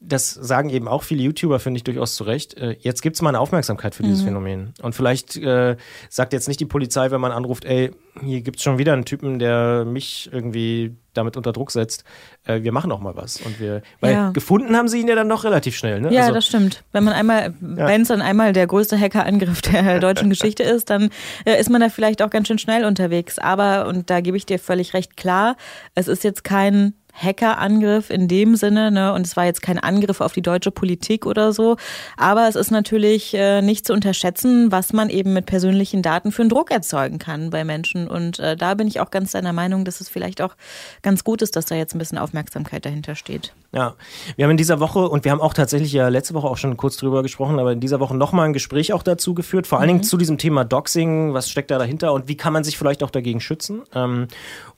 das 0.01 0.31
sagen 0.31 0.69
eben 0.69 0.89
auch 0.89 1.03
viele 1.03 1.23
YouTuber, 1.23 1.59
finde 1.59 1.79
ich 1.79 1.85
durchaus 1.85 2.17
zu 2.17 2.25
Recht. 2.25 2.55
Äh, 2.59 2.77
jetzt 2.81 3.03
gibt 3.03 3.17
es 3.17 3.23
mal 3.23 3.31
eine 3.31 3.41
Aufmerksamkeit 3.41 3.95
für 3.95 4.03
dieses 4.03 4.21
mhm. 4.21 4.27
Phänomen. 4.27 4.75
Und 4.83 4.95
vielleicht 4.95 5.37
äh, 5.37 5.77
sagt 6.11 6.33
jetzt 6.33 6.49
nicht 6.49 6.61
die 6.61 6.67
Polizei, 6.67 7.11
wenn 7.11 7.21
man 7.21 7.33
anruft, 7.33 7.65
ey, 7.65 7.93
hier 8.23 8.43
gibt 8.43 8.59
es 8.59 8.63
schon 8.63 8.79
wieder 8.79 8.93
einen 8.93 9.07
Typen, 9.07 9.39
der 9.39 9.85
mich 9.87 10.29
irgendwie 10.33 10.97
damit 11.15 11.39
unter 11.39 11.53
Druck 11.53 11.71
setzt. 11.71 12.05
Äh, 12.45 12.63
wir 12.63 12.73
machen 12.73 12.93
auch 12.93 13.01
mal 13.01 13.17
was. 13.17 13.41
Und 13.41 13.59
wir, 13.59 13.81
weil 14.01 14.13
ja. 14.13 14.31
gefunden 14.31 14.77
haben 14.77 14.89
sie 14.89 15.01
ihn 15.01 15.09
ja 15.09 15.15
dann 15.15 15.29
noch 15.29 15.45
relativ 15.45 15.77
schnell. 15.77 16.01
Ne? 16.01 16.13
Ja, 16.13 16.23
also, 16.23 16.35
das 16.35 16.47
stimmt. 16.47 16.85
Wenn 16.93 17.05
man 17.05 17.15
einmal, 17.15 17.55
ja. 17.61 17.87
wenn 17.87 18.03
es 18.03 18.09
dann 18.09 18.21
einmal 18.21 18.53
der 18.53 18.67
größte 18.67 19.01
Hackerangriff 19.01 19.63
der 19.63 19.99
deutschen 20.01 20.29
Geschichte 20.29 20.63
ist, 20.63 20.91
dann 20.91 21.11
äh, 21.47 21.59
ist 21.59 21.71
man 21.71 21.81
da 21.81 21.89
vielleicht 21.89 22.21
auch 22.23 22.31
ganz 22.31 22.49
schön 22.49 22.59
schnell 22.59 22.85
unterwegs. 22.85 23.39
Aber, 23.39 23.87
und 23.87 24.11
da 24.11 24.21
gebe 24.21 24.37
ich 24.37 24.45
dir 24.45 24.59
völlig 24.59 24.93
recht 24.93 25.17
klar, 25.17 25.57
es 25.95 26.07
ist 26.07 26.23
jetzt 26.23 26.45
kein 26.45 26.93
Hackerangriff 27.17 28.11
in 28.11 28.29
dem 28.29 28.57
Sinne, 28.57 28.91
ne? 28.91 29.13
Und 29.13 29.27
es 29.27 29.37
war 29.37 29.45
jetzt 29.45 29.63
kein 29.63 29.79
Angriff 29.79 30.21
auf 30.21 30.33
die 30.33 30.43
deutsche 30.43 30.71
Politik 30.71 31.27
oder 31.27 31.53
so. 31.53 31.77
Aber 32.17 32.49
es 32.49 32.57
ist 32.57 32.71
natürlich 32.71 33.35
äh, 33.35 33.63
nicht 33.63 33.87
zu 33.87 33.93
unterschätzen, 33.93 34.71
was 34.71 34.93
man 34.93 35.09
eben 35.09 35.33
mit 35.33 35.47
persönlichen 35.47 36.03
Daten 36.03 36.31
für 36.33 36.43
einen 36.43 36.51
Druck 36.51 36.71
erzeugen 36.71 37.19
kann 37.19 37.51
bei 37.51 37.65
Menschen. 37.65 38.09
Und 38.09 38.39
äh, 38.39 38.57
da 38.57 38.75
bin 38.75 38.87
ich 38.87 39.01
auch 39.01 39.11
ganz 39.11 39.33
deiner 39.33 39.53
Meinung, 39.53 39.85
dass 39.85 40.01
es 40.01 40.09
vielleicht 40.09 40.43
auch 40.43 40.55
ganz 41.03 41.25
gut 41.25 41.43
ist, 41.43 41.57
dass 41.57 41.65
da 41.65 41.75
jetzt 41.75 41.95
ein 41.95 41.99
bisschen 41.99 42.19
Aufmerksamkeit 42.19 42.85
dahinter 42.85 43.15
steht. 43.15 43.55
Ja, 43.73 43.95
wir 44.37 44.45
haben 44.45 44.53
in 44.53 44.57
dieser 44.57 44.81
Woche 44.81 45.09
und 45.09 45.25
wir 45.25 45.33
haben 45.33 45.41
auch 45.41 45.55
tatsächlich 45.55 45.93
ja 45.93 46.09
letzte 46.09 46.35
Woche 46.35 46.47
auch 46.47 46.57
schon 46.57 46.77
kurz 46.77 46.97
drüber 46.97 47.23
gesprochen, 47.23 47.59
aber 47.59 47.73
in 47.73 47.81
dieser 47.81 48.01
Woche 48.01 48.17
nochmal 48.17 48.47
ein 48.47 48.53
Gespräch 48.53 48.93
auch 48.93 49.03
dazu 49.03 49.35
geführt, 49.35 49.67
vor 49.67 49.81
allen 49.81 49.89
Dingen 49.89 50.01
mhm. 50.01 50.05
zu 50.05 50.17
diesem 50.17 50.39
Thema 50.39 50.65
Doxing, 50.65 51.35
was 51.35 51.51
steckt 51.51 51.71
da 51.71 51.79
dahinter 51.79 52.13
und 52.13 52.29
wie 52.29 52.37
kann 52.37 52.53
man 52.53 52.65
sich 52.65 52.79
vielleicht 52.79 53.03
auch 53.03 53.11
dagegen 53.11 53.41
schützen. 53.41 53.83
Ähm, 53.95 54.29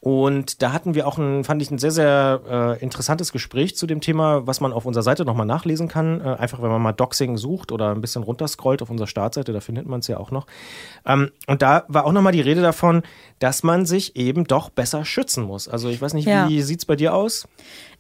und 0.01 0.63
da 0.63 0.73
hatten 0.73 0.95
wir 0.95 1.07
auch 1.07 1.19
ein, 1.19 1.45
fand 1.45 1.61
ich, 1.61 1.71
ein 1.71 1.79
sehr, 1.79 1.91
sehr 1.91 2.28
äh, 2.35 2.83
interessantes 2.83 3.33
Gespräch 3.33 3.77
zu 3.77 3.87
dem 3.87 4.01
Thema, 4.01 4.47
was 4.47 4.61
man 4.61 4.73
auf 4.73 4.87
unserer 4.87 5.03
Seite 5.03 5.25
nochmal 5.25 5.47
nachlesen 5.47 5.89
kann. 5.89 6.21
Äh, 6.21 6.37
einfach, 6.39 6.63
wenn 6.63 6.71
man 6.71 6.83
mal 6.83 6.93
Doxing 6.93 7.37
sucht 7.37 7.73
oder 7.73 7.91
ein 7.91 8.01
bisschen 8.01 8.23
runterscrollt 8.23 8.83
auf 8.83 8.91
unserer 8.91 9.07
Startseite, 9.07 9.53
da 9.53 9.61
findet 9.61 9.87
man 9.87 10.01
es 10.01 10.09
ja 10.09 10.19
auch 10.19 10.31
noch. 10.31 10.47
Ähm, 11.07 11.31
und 11.47 11.63
da 11.63 11.85
war 11.89 12.07
auch 12.07 12.13
nochmal 12.13 12.33
die 12.33 12.41
Rede 12.41 12.63
davon, 12.63 13.03
dass 13.39 13.63
man 13.63 13.87
sich 13.87 14.17
eben 14.17 14.45
doch 14.45 14.71
besser 14.71 15.05
schützen 15.05 15.45
muss. 15.45 15.69
Also 15.69 15.89
ich 15.89 16.01
weiß 16.01 16.15
nicht, 16.15 16.27
ja. 16.27 16.49
wie 16.49 16.63
sieht 16.63 16.81
es 16.81 16.85
bei 16.85 16.97
dir 16.97 17.15
aus? 17.15 17.49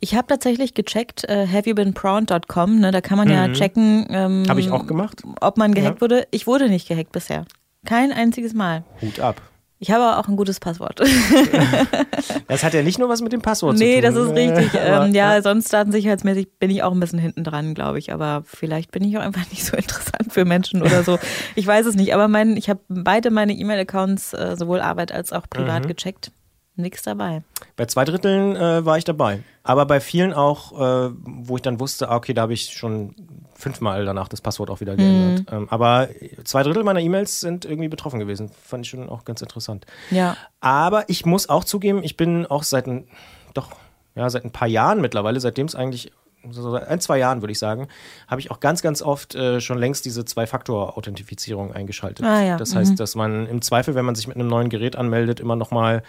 Ich 0.00 0.14
habe 0.14 0.26
tatsächlich 0.26 0.74
gecheckt, 0.74 1.24
äh, 1.24 1.46
haveyoubeenprawned.com, 1.46 2.80
ne, 2.80 2.90
da 2.90 3.00
kann 3.00 3.18
man 3.18 3.28
mhm. 3.28 3.34
ja 3.34 3.48
checken. 3.52 4.06
Ähm, 4.10 4.44
habe 4.48 4.60
ich 4.60 4.70
auch 4.70 4.86
gemacht. 4.86 5.22
Ob 5.40 5.56
man 5.56 5.74
gehackt 5.74 5.96
ja. 5.96 6.00
wurde. 6.00 6.28
Ich 6.30 6.46
wurde 6.46 6.68
nicht 6.68 6.88
gehackt 6.88 7.12
bisher. 7.12 7.44
Kein 7.84 8.12
einziges 8.12 8.54
Mal. 8.54 8.84
Hut 9.00 9.20
ab. 9.20 9.40
Ich 9.80 9.92
habe 9.92 10.16
auch 10.18 10.26
ein 10.26 10.34
gutes 10.34 10.58
Passwort. 10.58 11.00
das 12.48 12.64
hat 12.64 12.74
ja 12.74 12.82
nicht 12.82 12.98
nur 12.98 13.08
was 13.08 13.20
mit 13.20 13.32
dem 13.32 13.42
Passwort 13.42 13.76
nee, 13.78 14.00
zu 14.02 14.12
tun. 14.12 14.34
Nee, 14.34 14.46
das 14.46 14.56
ist 14.56 14.64
richtig. 14.64 14.80
ähm, 14.84 15.14
ja, 15.14 15.40
sonst 15.40 15.72
datensicherheitsmäßig 15.72 16.48
bin 16.58 16.70
ich 16.70 16.82
auch 16.82 16.90
ein 16.90 16.98
bisschen 16.98 17.20
hinten 17.20 17.44
dran, 17.44 17.74
glaube 17.74 18.00
ich. 18.00 18.12
Aber 18.12 18.42
vielleicht 18.44 18.90
bin 18.90 19.04
ich 19.04 19.16
auch 19.16 19.22
einfach 19.22 19.46
nicht 19.50 19.64
so 19.64 19.76
interessant 19.76 20.32
für 20.32 20.44
Menschen 20.44 20.82
oder 20.82 21.04
so. 21.04 21.18
Ich 21.54 21.66
weiß 21.66 21.86
es 21.86 21.94
nicht. 21.94 22.14
Aber 22.14 22.28
mein, 22.28 22.56
ich 22.56 22.68
habe 22.68 22.80
beide 22.88 23.30
meine 23.30 23.52
E-Mail-Accounts, 23.52 24.32
äh, 24.32 24.56
sowohl 24.56 24.80
Arbeit 24.80 25.12
als 25.12 25.32
auch 25.32 25.48
privat, 25.48 25.84
mhm. 25.84 25.88
gecheckt. 25.88 26.32
Nichts 26.78 27.02
dabei. 27.02 27.42
Bei 27.74 27.86
zwei 27.86 28.04
Dritteln 28.04 28.54
äh, 28.54 28.84
war 28.84 28.96
ich 28.98 29.04
dabei. 29.04 29.40
Aber 29.64 29.84
bei 29.84 29.98
vielen 29.98 30.32
auch, 30.32 30.72
äh, 30.72 31.10
wo 31.24 31.56
ich 31.56 31.62
dann 31.62 31.80
wusste, 31.80 32.08
ah, 32.08 32.14
okay, 32.14 32.34
da 32.34 32.42
habe 32.42 32.52
ich 32.52 32.70
schon 32.70 33.16
fünfmal 33.52 34.04
danach 34.04 34.28
das 34.28 34.40
Passwort 34.40 34.70
auch 34.70 34.78
wieder 34.78 34.94
geändert. 34.94 35.50
Mhm. 35.50 35.56
Ähm, 35.56 35.66
aber 35.70 36.08
zwei 36.44 36.62
Drittel 36.62 36.84
meiner 36.84 37.00
E-Mails 37.00 37.40
sind 37.40 37.64
irgendwie 37.64 37.88
betroffen 37.88 38.20
gewesen. 38.20 38.52
Fand 38.64 38.86
ich 38.86 38.90
schon 38.90 39.08
auch 39.08 39.24
ganz 39.24 39.42
interessant. 39.42 39.86
Ja. 40.12 40.36
Aber 40.60 41.08
ich 41.08 41.26
muss 41.26 41.48
auch 41.48 41.64
zugeben, 41.64 42.04
ich 42.04 42.16
bin 42.16 42.46
auch 42.46 42.62
seit 42.62 42.86
ein, 42.86 43.08
doch, 43.54 43.72
ja, 44.14 44.30
seit 44.30 44.44
ein 44.44 44.52
paar 44.52 44.68
Jahren 44.68 45.00
mittlerweile, 45.00 45.40
seitdem 45.40 45.66
es 45.66 45.74
eigentlich 45.74 46.12
so 46.52 46.74
ein, 46.74 47.00
zwei 47.00 47.18
Jahren, 47.18 47.42
würde 47.42 47.52
ich 47.52 47.58
sagen, 47.58 47.88
habe 48.26 48.40
ich 48.40 48.50
auch 48.50 48.60
ganz, 48.60 48.82
ganz 48.82 49.02
oft 49.02 49.34
äh, 49.34 49.60
schon 49.60 49.78
längst 49.78 50.04
diese 50.04 50.24
Zwei-Faktor-Authentifizierung 50.24 51.72
eingeschaltet. 51.72 52.24
Ah, 52.24 52.42
ja. 52.42 52.56
Das 52.56 52.74
heißt, 52.74 52.92
mhm. 52.92 52.96
dass 52.96 53.14
man 53.14 53.46
im 53.46 53.62
Zweifel, 53.62 53.94
wenn 53.94 54.04
man 54.04 54.14
sich 54.14 54.26
mit 54.26 54.36
einem 54.36 54.48
neuen 54.48 54.68
Gerät 54.68 54.96
anmeldet, 54.96 55.40
immer 55.40 55.56
nochmal 55.56 56.02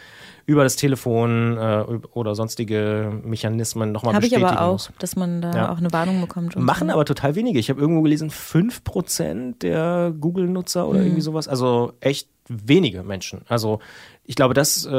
über 0.45 0.63
das 0.63 0.75
Telefon 0.75 1.57
äh, 1.57 1.83
oder 2.13 2.33
sonstige 2.35 3.11
Mechanismen 3.23 3.91
nochmal 3.91 4.15
bestätigen 4.15 4.43
Habe 4.43 4.53
ich 4.53 4.59
aber 4.59 4.67
auch, 4.67 4.73
muss. 4.73 4.91
dass 4.99 5.15
man 5.15 5.41
da 5.41 5.51
ja. 5.53 5.71
auch 5.71 5.77
eine 5.77 5.93
Warnung 5.93 6.21
bekommt. 6.21 6.55
Machen 6.55 6.87
so. 6.87 6.93
aber 6.93 7.05
total 7.05 7.35
wenige. 7.35 7.59
Ich 7.59 7.69
habe 7.69 7.79
irgendwo 7.79 8.01
gelesen, 8.01 8.31
5% 8.31 9.59
der 9.59 10.13
Google-Nutzer 10.19 10.87
oder 10.87 10.99
mhm. 10.99 11.05
irgendwie 11.05 11.21
sowas. 11.21 11.47
Also 11.47 11.93
echt 11.99 12.29
wenige 12.49 13.03
Menschen. 13.03 13.41
Also 13.47 13.79
ich 14.23 14.35
glaube, 14.35 14.53
das 14.53 14.85
äh, 14.85 14.91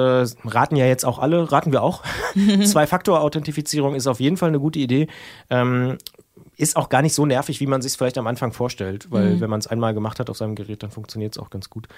raten 0.45 0.76
ja 0.76 0.87
jetzt 0.87 1.04
auch 1.04 1.19
alle, 1.19 1.52
raten 1.52 1.73
wir 1.73 1.83
auch. 1.83 2.02
Zwei-Faktor-Authentifizierung 2.64 3.95
ist 3.95 4.07
auf 4.07 4.21
jeden 4.21 4.37
Fall 4.37 4.49
eine 4.49 4.61
gute 4.61 4.78
Idee. 4.78 5.09
Ähm, 5.50 5.99
ist 6.57 6.76
auch 6.76 6.88
gar 6.90 7.00
nicht 7.00 7.14
so 7.14 7.25
nervig, 7.25 7.61
wie 7.61 7.66
man 7.66 7.80
sich 7.80 7.92
es 7.92 7.97
vielleicht 7.97 8.19
am 8.19 8.26
Anfang 8.26 8.52
vorstellt, 8.52 9.11
weil 9.11 9.37
mhm. 9.37 9.40
wenn 9.40 9.50
man 9.50 9.61
es 9.61 9.66
einmal 9.66 9.95
gemacht 9.95 10.21
hat 10.21 10.28
auf 10.28 10.37
seinem 10.37 10.54
Gerät, 10.54 10.83
dann 10.83 10.90
funktioniert 10.90 11.35
es 11.35 11.42
auch 11.42 11.49
ganz 11.49 11.71
gut. 11.71 11.88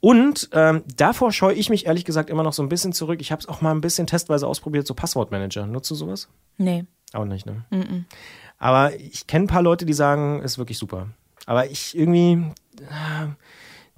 Und 0.00 0.50
ähm, 0.52 0.82
davor 0.96 1.32
scheue 1.32 1.54
ich 1.54 1.70
mich 1.70 1.86
ehrlich 1.86 2.04
gesagt 2.04 2.28
immer 2.28 2.42
noch 2.42 2.52
so 2.52 2.62
ein 2.62 2.68
bisschen 2.68 2.92
zurück. 2.92 3.20
Ich 3.20 3.32
habe 3.32 3.40
es 3.40 3.48
auch 3.48 3.62
mal 3.62 3.70
ein 3.70 3.80
bisschen 3.80 4.06
testweise 4.06 4.46
ausprobiert, 4.46 4.86
so 4.86 4.94
Passwortmanager. 4.94 5.66
Nutzt 5.66 5.90
du 5.90 5.94
sowas? 5.94 6.28
Nee. 6.58 6.84
Auch 7.12 7.24
nicht, 7.24 7.46
ne? 7.46 7.64
Mhm. 7.70 8.04
Aber 8.58 8.94
ich 8.94 9.26
kenne 9.26 9.46
ein 9.46 9.48
paar 9.48 9.62
Leute, 9.62 9.86
die 9.86 9.94
sagen, 9.94 10.42
ist 10.42 10.58
wirklich 10.58 10.76
super. 10.76 11.08
Aber 11.46 11.70
ich 11.70 11.96
irgendwie, 11.96 12.52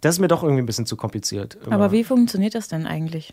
das 0.03 0.17
ist 0.17 0.19
mir 0.19 0.27
doch 0.27 0.43
irgendwie 0.43 0.63
ein 0.63 0.67
bisschen 0.67 0.85
zu 0.85 0.97
kompliziert. 0.97 1.57
Immer. 1.65 1.77
Aber 1.77 1.93
wie 1.93 2.03
funktioniert 2.03 2.57
das 2.57 2.67
denn 2.67 2.87
eigentlich? 2.89 3.33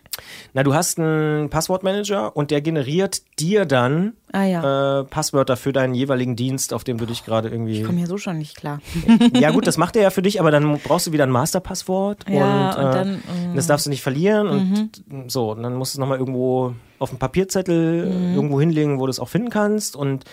Na, 0.53 0.61
du 0.61 0.75
hast 0.75 0.99
einen 0.99 1.49
Passwortmanager 1.49 2.37
und 2.37 2.51
der 2.51 2.61
generiert 2.61 3.23
dir 3.39 3.65
dann 3.65 4.13
ah, 4.31 4.43
ja. 4.43 4.99
äh, 4.99 5.03
Passwörter 5.03 5.57
für 5.57 5.73
deinen 5.73 5.95
jeweiligen 5.95 6.35
Dienst, 6.35 6.71
auf 6.71 6.83
dem 6.83 6.99
du 6.99 7.07
dich 7.07 7.25
gerade 7.25 7.49
irgendwie. 7.49 7.79
Ich 7.79 7.83
komme 7.83 7.97
hier 7.97 8.05
so 8.05 8.19
schon 8.19 8.37
nicht 8.37 8.55
klar. 8.55 8.81
ja, 9.33 9.49
gut, 9.49 9.65
das 9.65 9.77
macht 9.77 9.95
er 9.95 10.03
ja 10.03 10.09
für 10.11 10.21
dich, 10.21 10.39
aber 10.39 10.51
dann 10.51 10.77
brauchst 10.77 11.07
du 11.07 11.11
wieder 11.11 11.23
ein 11.23 11.31
Masterpasswort 11.31 12.29
ja, 12.29 12.69
und, 12.69 12.85
und, 12.85 12.93
dann, 12.93 13.15
äh, 13.15 13.55
das 13.55 13.65
darfst 13.65 13.87
du 13.87 13.89
nicht 13.89 14.03
verlieren 14.03 14.47
mhm. 14.47 14.89
und 15.09 15.31
so. 15.31 15.51
Und 15.53 15.63
dann 15.63 15.73
musst 15.73 15.95
du 15.95 15.97
es 15.97 15.99
nochmal 15.99 16.19
irgendwo 16.19 16.75
auf 16.99 17.09
einen 17.09 17.17
Papierzettel 17.17 18.05
mhm. 18.05 18.35
irgendwo 18.35 18.59
hinlegen, 18.59 18.99
wo 18.99 19.07
du 19.07 19.09
es 19.09 19.19
auch 19.19 19.29
finden 19.29 19.49
kannst 19.49 19.95
und 19.95 20.23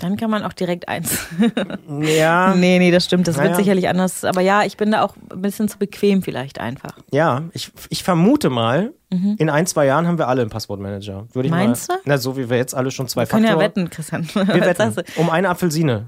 dann 0.00 0.16
kann 0.16 0.30
man 0.30 0.42
auch 0.42 0.52
direkt 0.52 0.88
eins. 0.88 1.26
ja. 2.00 2.54
Nee, 2.54 2.78
nee, 2.78 2.90
das 2.90 3.04
stimmt. 3.04 3.28
Das 3.28 3.36
naja. 3.36 3.48
wird 3.48 3.58
sicherlich 3.58 3.88
anders. 3.88 4.24
Aber 4.24 4.40
ja, 4.40 4.64
ich 4.64 4.76
bin 4.76 4.90
da 4.92 5.02
auch 5.02 5.14
ein 5.30 5.42
bisschen 5.42 5.68
zu 5.68 5.78
bequem 5.78 6.22
vielleicht 6.22 6.60
einfach. 6.60 6.92
Ja, 7.12 7.44
ich, 7.52 7.72
ich 7.88 8.02
vermute 8.02 8.50
mal, 8.50 8.92
mhm. 9.10 9.36
in 9.38 9.50
ein, 9.50 9.66
zwei 9.66 9.86
Jahren 9.86 10.06
haben 10.06 10.18
wir 10.18 10.28
alle 10.28 10.42
einen 10.42 10.50
Passwortmanager. 10.50 11.26
Würde 11.32 11.46
ich 11.46 11.50
Meinst 11.50 11.88
mal, 11.88 11.96
du? 11.96 12.02
Na, 12.04 12.18
so 12.18 12.36
wie 12.36 12.50
wir 12.50 12.56
jetzt 12.56 12.74
alle 12.74 12.90
schon 12.90 13.08
zwei 13.08 13.22
wir 13.22 13.26
können 13.26 13.44
Faktor. 13.44 13.62
ja 13.62 13.68
wetten, 13.68 13.90
Christian. 13.90 14.28
Wir 14.34 14.46
wetten. 14.48 14.94
Um 15.16 15.30
eine 15.30 15.48
Apfelsine. 15.48 16.06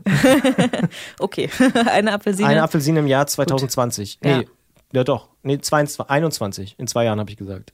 okay, 1.19 1.51
eine 1.91 2.13
Apfelsine. 2.13 2.49
Eine 2.49 2.63
Apfelsine 2.63 3.01
im 3.01 3.07
Jahr 3.07 3.27
2020. 3.27 4.21
Gut. 4.21 4.25
Nee, 4.25 4.37
ja. 4.37 4.43
ja 4.93 5.05
doch. 5.05 5.29
Nee, 5.43 5.59
22, 5.59 6.11
21. 6.11 6.75
In 6.79 6.87
zwei 6.87 7.05
Jahren 7.05 7.21
habe 7.21 7.31
ich 7.31 7.37
gesagt. 7.37 7.73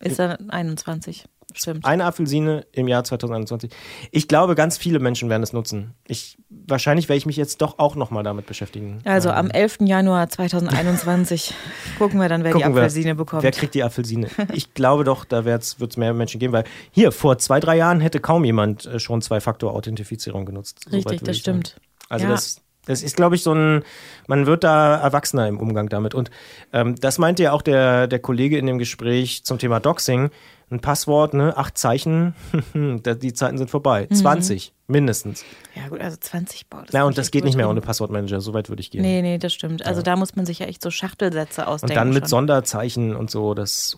Ist 0.00 0.18
er 0.18 0.38
21? 0.48 1.24
Stimmt. 1.52 1.84
Eine 1.84 2.04
Apfelsine 2.04 2.66
im 2.72 2.88
Jahr 2.88 3.04
2021. 3.04 3.70
Ich 4.10 4.28
glaube, 4.28 4.54
ganz 4.54 4.76
viele 4.76 4.98
Menschen 4.98 5.28
werden 5.30 5.42
es 5.42 5.52
nutzen. 5.52 5.94
Ich, 6.06 6.38
wahrscheinlich 6.48 7.08
werde 7.08 7.18
ich 7.18 7.26
mich 7.26 7.36
jetzt 7.36 7.60
doch 7.60 7.78
auch 7.78 7.94
nochmal 7.94 8.24
damit 8.24 8.46
beschäftigen. 8.46 9.00
Also 9.04 9.28
ähm. 9.28 9.36
am 9.36 9.50
11. 9.50 9.78
Januar 9.82 10.28
2021 10.28 11.54
gucken 11.98 12.20
wir 12.20 12.28
dann, 12.28 12.42
wer 12.42 12.52
gucken 12.52 12.72
die 12.72 12.78
Apfelsine 12.78 13.06
wir, 13.06 13.14
bekommt. 13.14 13.42
Wer 13.42 13.52
kriegt 13.52 13.74
die 13.74 13.84
Apfelsine? 13.84 14.28
Ich 14.52 14.74
glaube 14.74 15.04
doch, 15.04 15.24
da 15.24 15.44
wird 15.44 15.62
es 15.62 15.96
mehr 15.96 16.12
Menschen 16.14 16.40
geben, 16.40 16.52
weil 16.52 16.64
hier 16.90 17.12
vor 17.12 17.38
zwei, 17.38 17.60
drei 17.60 17.76
Jahren 17.76 18.00
hätte 18.00 18.20
kaum 18.20 18.44
jemand 18.44 18.86
äh, 18.86 18.98
schon 18.98 19.22
Zwei-Faktor-Authentifizierung 19.22 20.46
genutzt. 20.46 20.86
Richtig, 20.90 21.22
das 21.22 21.38
stimmt. 21.38 21.76
Also 22.08 22.26
ja. 22.26 22.32
das, 22.32 22.60
das 22.86 23.02
ist, 23.02 23.16
glaube 23.16 23.34
ich, 23.34 23.42
so 23.42 23.52
ein, 23.52 23.82
man 24.26 24.46
wird 24.46 24.64
da 24.64 24.96
erwachsener 24.96 25.48
im 25.48 25.58
Umgang 25.58 25.88
damit. 25.88 26.14
Und 26.14 26.30
ähm, 26.72 26.96
das 26.96 27.18
meinte 27.18 27.42
ja 27.42 27.52
auch 27.52 27.62
der, 27.62 28.06
der 28.06 28.18
Kollege 28.18 28.58
in 28.58 28.66
dem 28.66 28.78
Gespräch 28.78 29.44
zum 29.44 29.58
Thema 29.58 29.80
Doxing 29.80 30.30
ein 30.70 30.80
Passwort, 30.80 31.34
ne, 31.34 31.56
acht 31.56 31.78
Zeichen, 31.78 32.34
die 32.74 33.32
Zeiten 33.32 33.58
sind 33.58 33.70
vorbei. 33.70 34.06
Mhm. 34.10 34.14
20 34.14 34.74
mindestens. 34.86 35.44
Ja, 35.74 35.88
gut, 35.88 36.00
also 36.00 36.16
20 36.18 36.68
Boah, 36.68 36.84
Na, 36.92 37.04
und 37.04 37.16
das 37.16 37.30
geht 37.30 37.44
nicht 37.44 37.56
mehr 37.56 37.68
ohne 37.68 37.80
Passwortmanager, 37.80 38.40
so 38.40 38.54
weit 38.54 38.68
würde 38.68 38.80
ich 38.80 38.90
gehen. 38.90 39.02
Nee, 39.02 39.22
nee, 39.22 39.38
das 39.38 39.52
stimmt. 39.52 39.84
Also 39.86 40.00
ja. 40.00 40.04
da 40.04 40.16
muss 40.16 40.36
man 40.36 40.46
sich 40.46 40.58
ja 40.58 40.66
echt 40.66 40.82
so 40.82 40.90
Schachtelsätze 40.90 41.66
ausdenken. 41.66 41.92
Und 41.92 41.96
dann 41.96 42.08
mit 42.08 42.24
schon. 42.24 42.28
Sonderzeichen 42.28 43.14
und 43.14 43.30
so, 43.30 43.54
das 43.54 43.96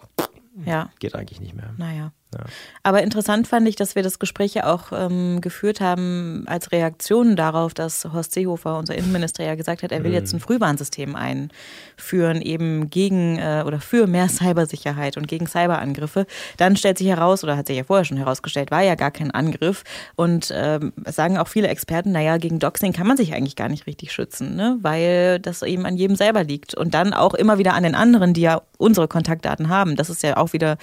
ja. 0.65 0.91
geht 0.99 1.15
eigentlich 1.15 1.41
nicht 1.41 1.55
mehr. 1.55 1.75
Naja. 1.77 2.13
Ja. 2.39 2.45
Aber 2.83 3.03
interessant 3.03 3.49
fand 3.49 3.69
ich, 3.69 3.77
dass 3.77 3.95
wir 3.95 4.03
das 4.03 4.19
Gespräch 4.19 4.55
ja 4.55 4.73
auch 4.73 4.93
ähm, 4.93 5.41
geführt 5.41 5.81
haben 5.81 6.45
als 6.47 6.73
Reaktion 6.73 7.37
darauf, 7.37 7.75
dass 7.75 8.05
Horst 8.05 8.33
Seehofer, 8.33 8.79
unser 8.79 8.95
Innenminister, 8.95 9.45
ja 9.45 9.55
gesagt 9.55 9.83
hat, 9.83 9.93
er 9.93 10.05
will 10.05 10.11
mhm. 10.11 10.17
jetzt 10.17 10.33
ein 10.33 10.41
Frühwarnsystem 10.41 11.17
einführen, 11.17 12.43
eben 12.43 12.91
gegen 12.91 13.39
äh, 13.39 13.65
oder 13.67 13.81
für 13.81 14.07
mehr 14.07 14.29
Cybersicherheit 14.29 15.17
und 15.17 15.29
gegen 15.29 15.47
Cyberangriffe. 15.47 16.27
Dann 16.59 16.77
stellt 16.77 16.99
sich 16.99 17.09
heraus, 17.09 17.43
oder 17.43 17.57
hat 17.57 17.67
sich 17.67 17.77
ja 17.77 17.85
vorher 17.85 18.05
schon 18.05 18.19
herausgestellt, 18.19 18.71
war 18.71 18.83
ja 18.83 18.95
gar 18.95 19.11
kein 19.11 19.31
Angriff. 19.31 19.83
Und 20.15 20.53
ähm, 20.55 20.93
sagen 21.07 21.39
auch 21.39 21.49
viele 21.49 21.69
Experten, 21.69 22.13
naja, 22.13 22.37
gegen 22.37 22.59
Doxing 22.59 22.93
kann 22.93 23.07
man 23.07 23.17
sich 23.17 23.35
eigentlich 23.35 23.57
gar 23.57 23.69
nicht 23.69 23.87
richtig 23.87 24.13
schützen, 24.13 24.57
ne? 24.57 24.79
weil 24.83 25.41
das 25.41 25.63
eben 25.63 25.87
an 25.87 25.97
jedem 25.97 26.17
selber 26.17 26.45
liegt. 26.45 26.75
Und 26.75 26.95
dann 26.95 27.15
auch 27.15 27.35
immer 27.35 27.59
wieder 27.59 27.75
an 27.75 27.83
den 27.83 27.95
anderen, 27.95 28.35
die 28.35 28.43
ja 28.43 28.63
unsere 28.79 29.09
Kontaktdaten 29.09 29.69
haben. 29.69 29.97
Das 29.97 30.11
ist 30.11 30.23
ja 30.23 30.37
auch 30.37 30.53
wieder 30.53 30.77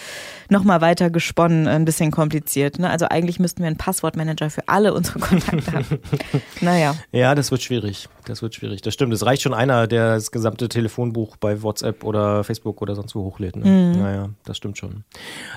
nochmal 0.49 0.81
weiter 0.81 1.09
gesprochen 1.09 1.42
gesponnen, 1.43 1.67
ein 1.67 1.85
bisschen 1.85 2.11
kompliziert. 2.11 2.79
Ne? 2.79 2.89
Also 2.89 3.07
eigentlich 3.09 3.39
müssten 3.39 3.61
wir 3.61 3.67
einen 3.67 3.77
Passwortmanager 3.77 4.49
für 4.49 4.67
alle 4.67 4.93
unsere 4.93 5.19
Kontakte 5.19 5.71
haben. 5.71 5.99
naja. 6.61 6.95
Ja, 7.11 7.35
das 7.35 7.51
wird 7.51 7.61
schwierig. 7.61 8.07
Das 8.25 8.41
wird 8.41 8.55
schwierig. 8.55 8.81
Das 8.81 8.93
stimmt. 8.93 9.13
Es 9.13 9.25
reicht 9.25 9.41
schon 9.41 9.53
einer, 9.53 9.87
der 9.87 10.15
das 10.15 10.31
gesamte 10.31 10.69
Telefonbuch 10.69 11.37
bei 11.37 11.61
WhatsApp 11.61 12.03
oder 12.03 12.43
Facebook 12.43 12.81
oder 12.81 12.95
sonst 12.95 13.15
wo 13.15 13.23
hochlädt. 13.23 13.55
Ne? 13.55 13.65
Mhm. 13.69 14.01
Naja, 14.01 14.29
das 14.45 14.57
stimmt 14.57 14.77
schon. 14.77 15.03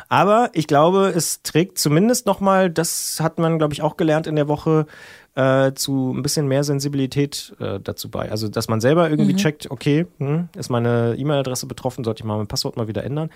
Aber 0.09 0.51
ich 0.53 0.67
glaube, 0.67 1.13
es 1.15 1.43
trägt 1.43 1.79
zumindest 1.79 2.27
nochmal, 2.27 2.71
das 2.71 3.19
hat 3.21 3.39
man, 3.39 3.59
glaube 3.59 3.75
ich, 3.75 3.83
auch 3.83 3.97
gelernt 3.97 4.27
in 4.27 4.37
der 4.37 4.49
Woche, 4.49 4.87
äh, 5.37 5.75
zu 5.75 6.15
ein 6.17 6.23
bisschen 6.23 6.49
mehr 6.49 6.65
Sensibilität 6.65 7.55
äh, 7.61 7.79
dazu 7.79 8.11
bei. 8.11 8.31
Also, 8.31 8.49
dass 8.49 8.69
man 8.69 8.81
selber 8.81 9.11
irgendwie 9.11 9.35
mhm. 9.35 9.37
checkt, 9.37 9.71
okay, 9.71 10.07
hm, 10.19 10.49
ist 10.57 10.71
meine 10.71 11.15
E-Mail-Adresse 11.19 11.67
betroffen, 11.67 12.05
sollte 12.05 12.23
ich 12.23 12.25
mal 12.25 12.39
mein 12.39 12.47
Passwort 12.47 12.79
mal 12.79 12.89
wieder 12.89 13.05
ändern. 13.05 13.31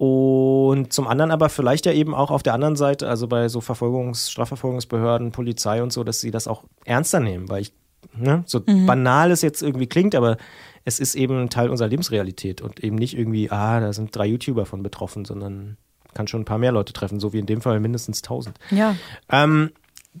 Und 0.00 0.94
zum 0.94 1.06
anderen 1.06 1.30
aber 1.30 1.50
vielleicht 1.50 1.84
ja 1.84 1.92
eben 1.92 2.14
auch 2.14 2.30
auf 2.30 2.42
der 2.42 2.54
anderen 2.54 2.74
Seite, 2.74 3.06
also 3.06 3.28
bei 3.28 3.50
so 3.50 3.58
Verfolgungs-, 3.60 4.30
Strafverfolgungsbehörden, 4.30 5.30
Polizei 5.30 5.82
und 5.82 5.92
so, 5.92 6.04
dass 6.04 6.22
sie 6.22 6.30
das 6.30 6.48
auch 6.48 6.64
ernster 6.86 7.20
nehmen, 7.20 7.50
weil 7.50 7.60
ich, 7.60 7.74
ne, 8.14 8.42
so 8.46 8.62
mhm. 8.66 8.86
banal 8.86 9.30
es 9.30 9.42
jetzt 9.42 9.62
irgendwie 9.62 9.88
klingt, 9.88 10.14
aber 10.14 10.38
es 10.86 11.00
ist 11.00 11.16
eben 11.16 11.50
Teil 11.50 11.68
unserer 11.68 11.88
Lebensrealität 11.88 12.62
und 12.62 12.82
eben 12.82 12.96
nicht 12.96 13.14
irgendwie, 13.14 13.50
ah, 13.50 13.78
da 13.78 13.92
sind 13.92 14.16
drei 14.16 14.24
YouTuber 14.24 14.64
von 14.64 14.82
betroffen, 14.82 15.26
sondern 15.26 15.76
kann 16.14 16.26
schon 16.26 16.40
ein 16.40 16.46
paar 16.46 16.56
mehr 16.56 16.72
Leute 16.72 16.94
treffen, 16.94 17.20
so 17.20 17.34
wie 17.34 17.38
in 17.38 17.44
dem 17.44 17.60
Fall 17.60 17.78
mindestens 17.78 18.22
tausend. 18.22 18.56
Ja. 18.70 18.96
Ähm, 19.30 19.70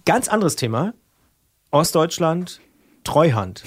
ganz 0.04 0.28
anderes 0.28 0.56
Thema. 0.56 0.92
Ostdeutschland, 1.70 2.60
Treuhand. 3.02 3.64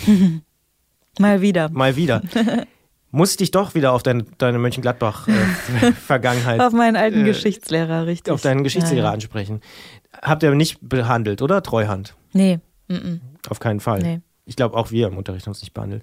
Mal 1.17 1.41
wieder. 1.41 1.69
Mal 1.69 1.95
wieder. 1.95 2.21
muss 3.13 3.31
ich 3.31 3.37
dich 3.37 3.51
doch 3.51 3.75
wieder 3.75 3.93
auf 3.93 4.01
dein, 4.01 4.25
deine 4.39 4.57
Mönchengladbach-Vergangenheit. 4.57 6.59
auf 6.59 6.73
meinen 6.73 6.95
alten 6.95 7.21
äh, 7.21 7.25
Geschichtslehrer, 7.25 8.07
richtig. 8.07 8.33
Auf 8.33 8.41
deinen 8.41 8.63
Geschichtslehrer 8.63 9.03
ja, 9.03 9.09
ja. 9.09 9.13
ansprechen. 9.13 9.61
Habt 10.19 10.41
ihr 10.41 10.49
nicht 10.55 10.79
behandelt, 10.81 11.43
oder? 11.43 11.61
Treuhand? 11.61 12.15
Nee. 12.33 12.59
Mm 12.87 12.95
-mm. 12.95 13.19
Auf 13.49 13.59
keinen 13.59 13.79
Fall. 13.79 14.01
Nee. 14.01 14.21
Ich 14.45 14.55
glaube, 14.55 14.75
auch 14.75 14.89
wir 14.89 15.05
im 15.07 15.15
Unterricht 15.15 15.45
haben 15.45 15.51
es 15.51 15.61
nicht 15.61 15.75
behandelt. 15.75 16.01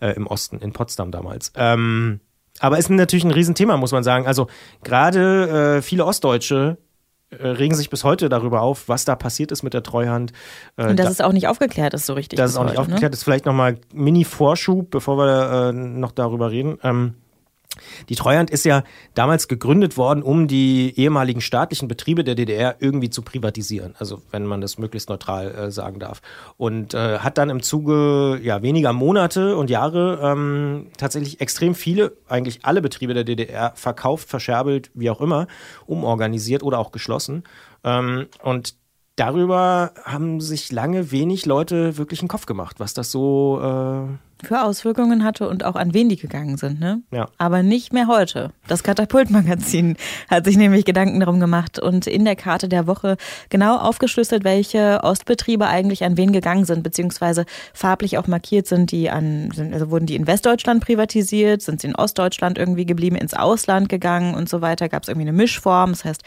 Äh, 0.00 0.12
Im 0.12 0.28
Osten, 0.28 0.60
in 0.60 0.72
Potsdam 0.72 1.10
damals. 1.10 1.52
Ähm, 1.56 2.20
aber 2.60 2.78
ist 2.78 2.90
natürlich 2.90 3.24
ein 3.24 3.32
Riesenthema, 3.32 3.76
muss 3.76 3.90
man 3.90 4.04
sagen. 4.04 4.28
Also 4.28 4.46
gerade 4.84 5.78
äh, 5.78 5.82
viele 5.82 6.04
Ostdeutsche 6.04 6.78
äh, 6.78 6.82
regen 7.38 7.74
sich 7.74 7.90
bis 7.90 8.04
heute 8.04 8.28
darüber 8.28 8.62
auf, 8.62 8.88
was 8.88 9.04
da 9.04 9.16
passiert 9.16 9.52
ist 9.52 9.62
mit 9.62 9.74
der 9.74 9.82
Treuhand. 9.82 10.32
Äh, 10.76 10.88
Und 10.88 10.98
dass 10.98 11.06
da, 11.06 11.12
es 11.12 11.20
auch 11.20 11.32
nicht 11.32 11.48
aufgeklärt 11.48 11.94
ist, 11.94 12.06
so 12.06 12.14
richtig. 12.14 12.36
Dass 12.36 12.52
es 12.52 12.56
auch 12.56 12.64
nicht 12.64 12.72
heute, 12.72 12.80
aufgeklärt 12.80 13.12
ne? 13.12 13.16
ist. 13.16 13.24
Vielleicht 13.24 13.46
nochmal 13.46 13.78
Mini-Vorschub, 13.92 14.90
bevor 14.90 15.16
wir 15.18 15.68
äh, 15.68 15.72
noch 15.72 16.12
darüber 16.12 16.50
reden. 16.50 16.78
Ähm, 16.82 17.14
die 18.08 18.14
Treuhand 18.14 18.50
ist 18.50 18.64
ja 18.64 18.84
damals 19.14 19.48
gegründet 19.48 19.96
worden, 19.96 20.22
um 20.22 20.46
die 20.48 20.92
ehemaligen 20.96 21.40
staatlichen 21.40 21.88
Betriebe 21.88 22.24
der 22.24 22.34
DDR 22.34 22.76
irgendwie 22.80 23.10
zu 23.10 23.22
privatisieren. 23.22 23.94
Also 23.98 24.22
wenn 24.30 24.46
man 24.46 24.60
das 24.60 24.78
möglichst 24.78 25.08
neutral 25.08 25.54
äh, 25.54 25.70
sagen 25.70 25.98
darf. 25.98 26.20
Und 26.56 26.94
äh, 26.94 27.18
hat 27.18 27.38
dann 27.38 27.50
im 27.50 27.62
Zuge 27.62 28.40
ja, 28.42 28.62
weniger 28.62 28.92
Monate 28.92 29.56
und 29.56 29.70
Jahre 29.70 30.20
ähm, 30.22 30.88
tatsächlich 30.96 31.40
extrem 31.40 31.74
viele, 31.74 32.16
eigentlich 32.28 32.64
alle 32.64 32.82
Betriebe 32.82 33.14
der 33.14 33.24
DDR 33.24 33.72
verkauft, 33.74 34.28
verscherbelt, 34.28 34.90
wie 34.94 35.10
auch 35.10 35.20
immer, 35.20 35.46
umorganisiert 35.86 36.62
oder 36.62 36.78
auch 36.78 36.92
geschlossen. 36.92 37.44
Ähm, 37.84 38.26
und 38.42 38.74
darüber 39.16 39.92
haben 40.04 40.40
sich 40.40 40.72
lange 40.72 41.10
wenig 41.10 41.46
Leute 41.46 41.96
wirklich 41.96 42.20
einen 42.20 42.28
Kopf 42.28 42.46
gemacht, 42.46 42.80
was 42.80 42.94
das 42.94 43.10
so... 43.10 44.08
Äh, 44.08 44.31
für 44.42 44.62
Auswirkungen 44.62 45.24
hatte 45.24 45.48
und 45.48 45.64
auch 45.64 45.76
an 45.76 45.94
wen 45.94 46.08
die 46.08 46.16
gegangen 46.16 46.56
sind, 46.56 46.80
ne? 46.80 47.02
Ja. 47.10 47.28
Aber 47.38 47.62
nicht 47.62 47.92
mehr 47.92 48.06
heute. 48.06 48.50
Das 48.68 48.82
Katapultmagazin 48.82 49.96
hat 50.30 50.44
sich 50.44 50.56
nämlich 50.56 50.84
Gedanken 50.84 51.20
darum 51.20 51.40
gemacht 51.40 51.78
und 51.78 52.06
in 52.06 52.24
der 52.24 52.36
Karte 52.36 52.68
der 52.68 52.86
Woche 52.86 53.16
genau 53.48 53.76
aufgeschlüsselt, 53.78 54.44
welche 54.44 55.00
Ostbetriebe 55.02 55.66
eigentlich 55.66 56.04
an 56.04 56.16
wen 56.16 56.32
gegangen 56.32 56.64
sind, 56.64 56.82
beziehungsweise 56.82 57.44
farblich 57.72 58.18
auch 58.18 58.26
markiert 58.26 58.66
sind, 58.66 58.92
die 58.92 59.10
an, 59.10 59.50
sind, 59.52 59.72
also 59.72 59.90
wurden 59.90 60.06
die 60.06 60.16
in 60.16 60.26
Westdeutschland 60.26 60.84
privatisiert, 60.84 61.62
sind 61.62 61.80
sie 61.80 61.88
in 61.88 61.96
Ostdeutschland 61.96 62.58
irgendwie 62.58 62.86
geblieben, 62.86 63.16
ins 63.16 63.34
Ausland 63.34 63.88
gegangen 63.88 64.34
und 64.34 64.48
so 64.48 64.60
weiter. 64.60 64.88
Gab 64.88 65.02
es 65.02 65.08
irgendwie 65.08 65.28
eine 65.28 65.36
Mischform, 65.36 65.90
das 65.90 66.04
heißt, 66.04 66.22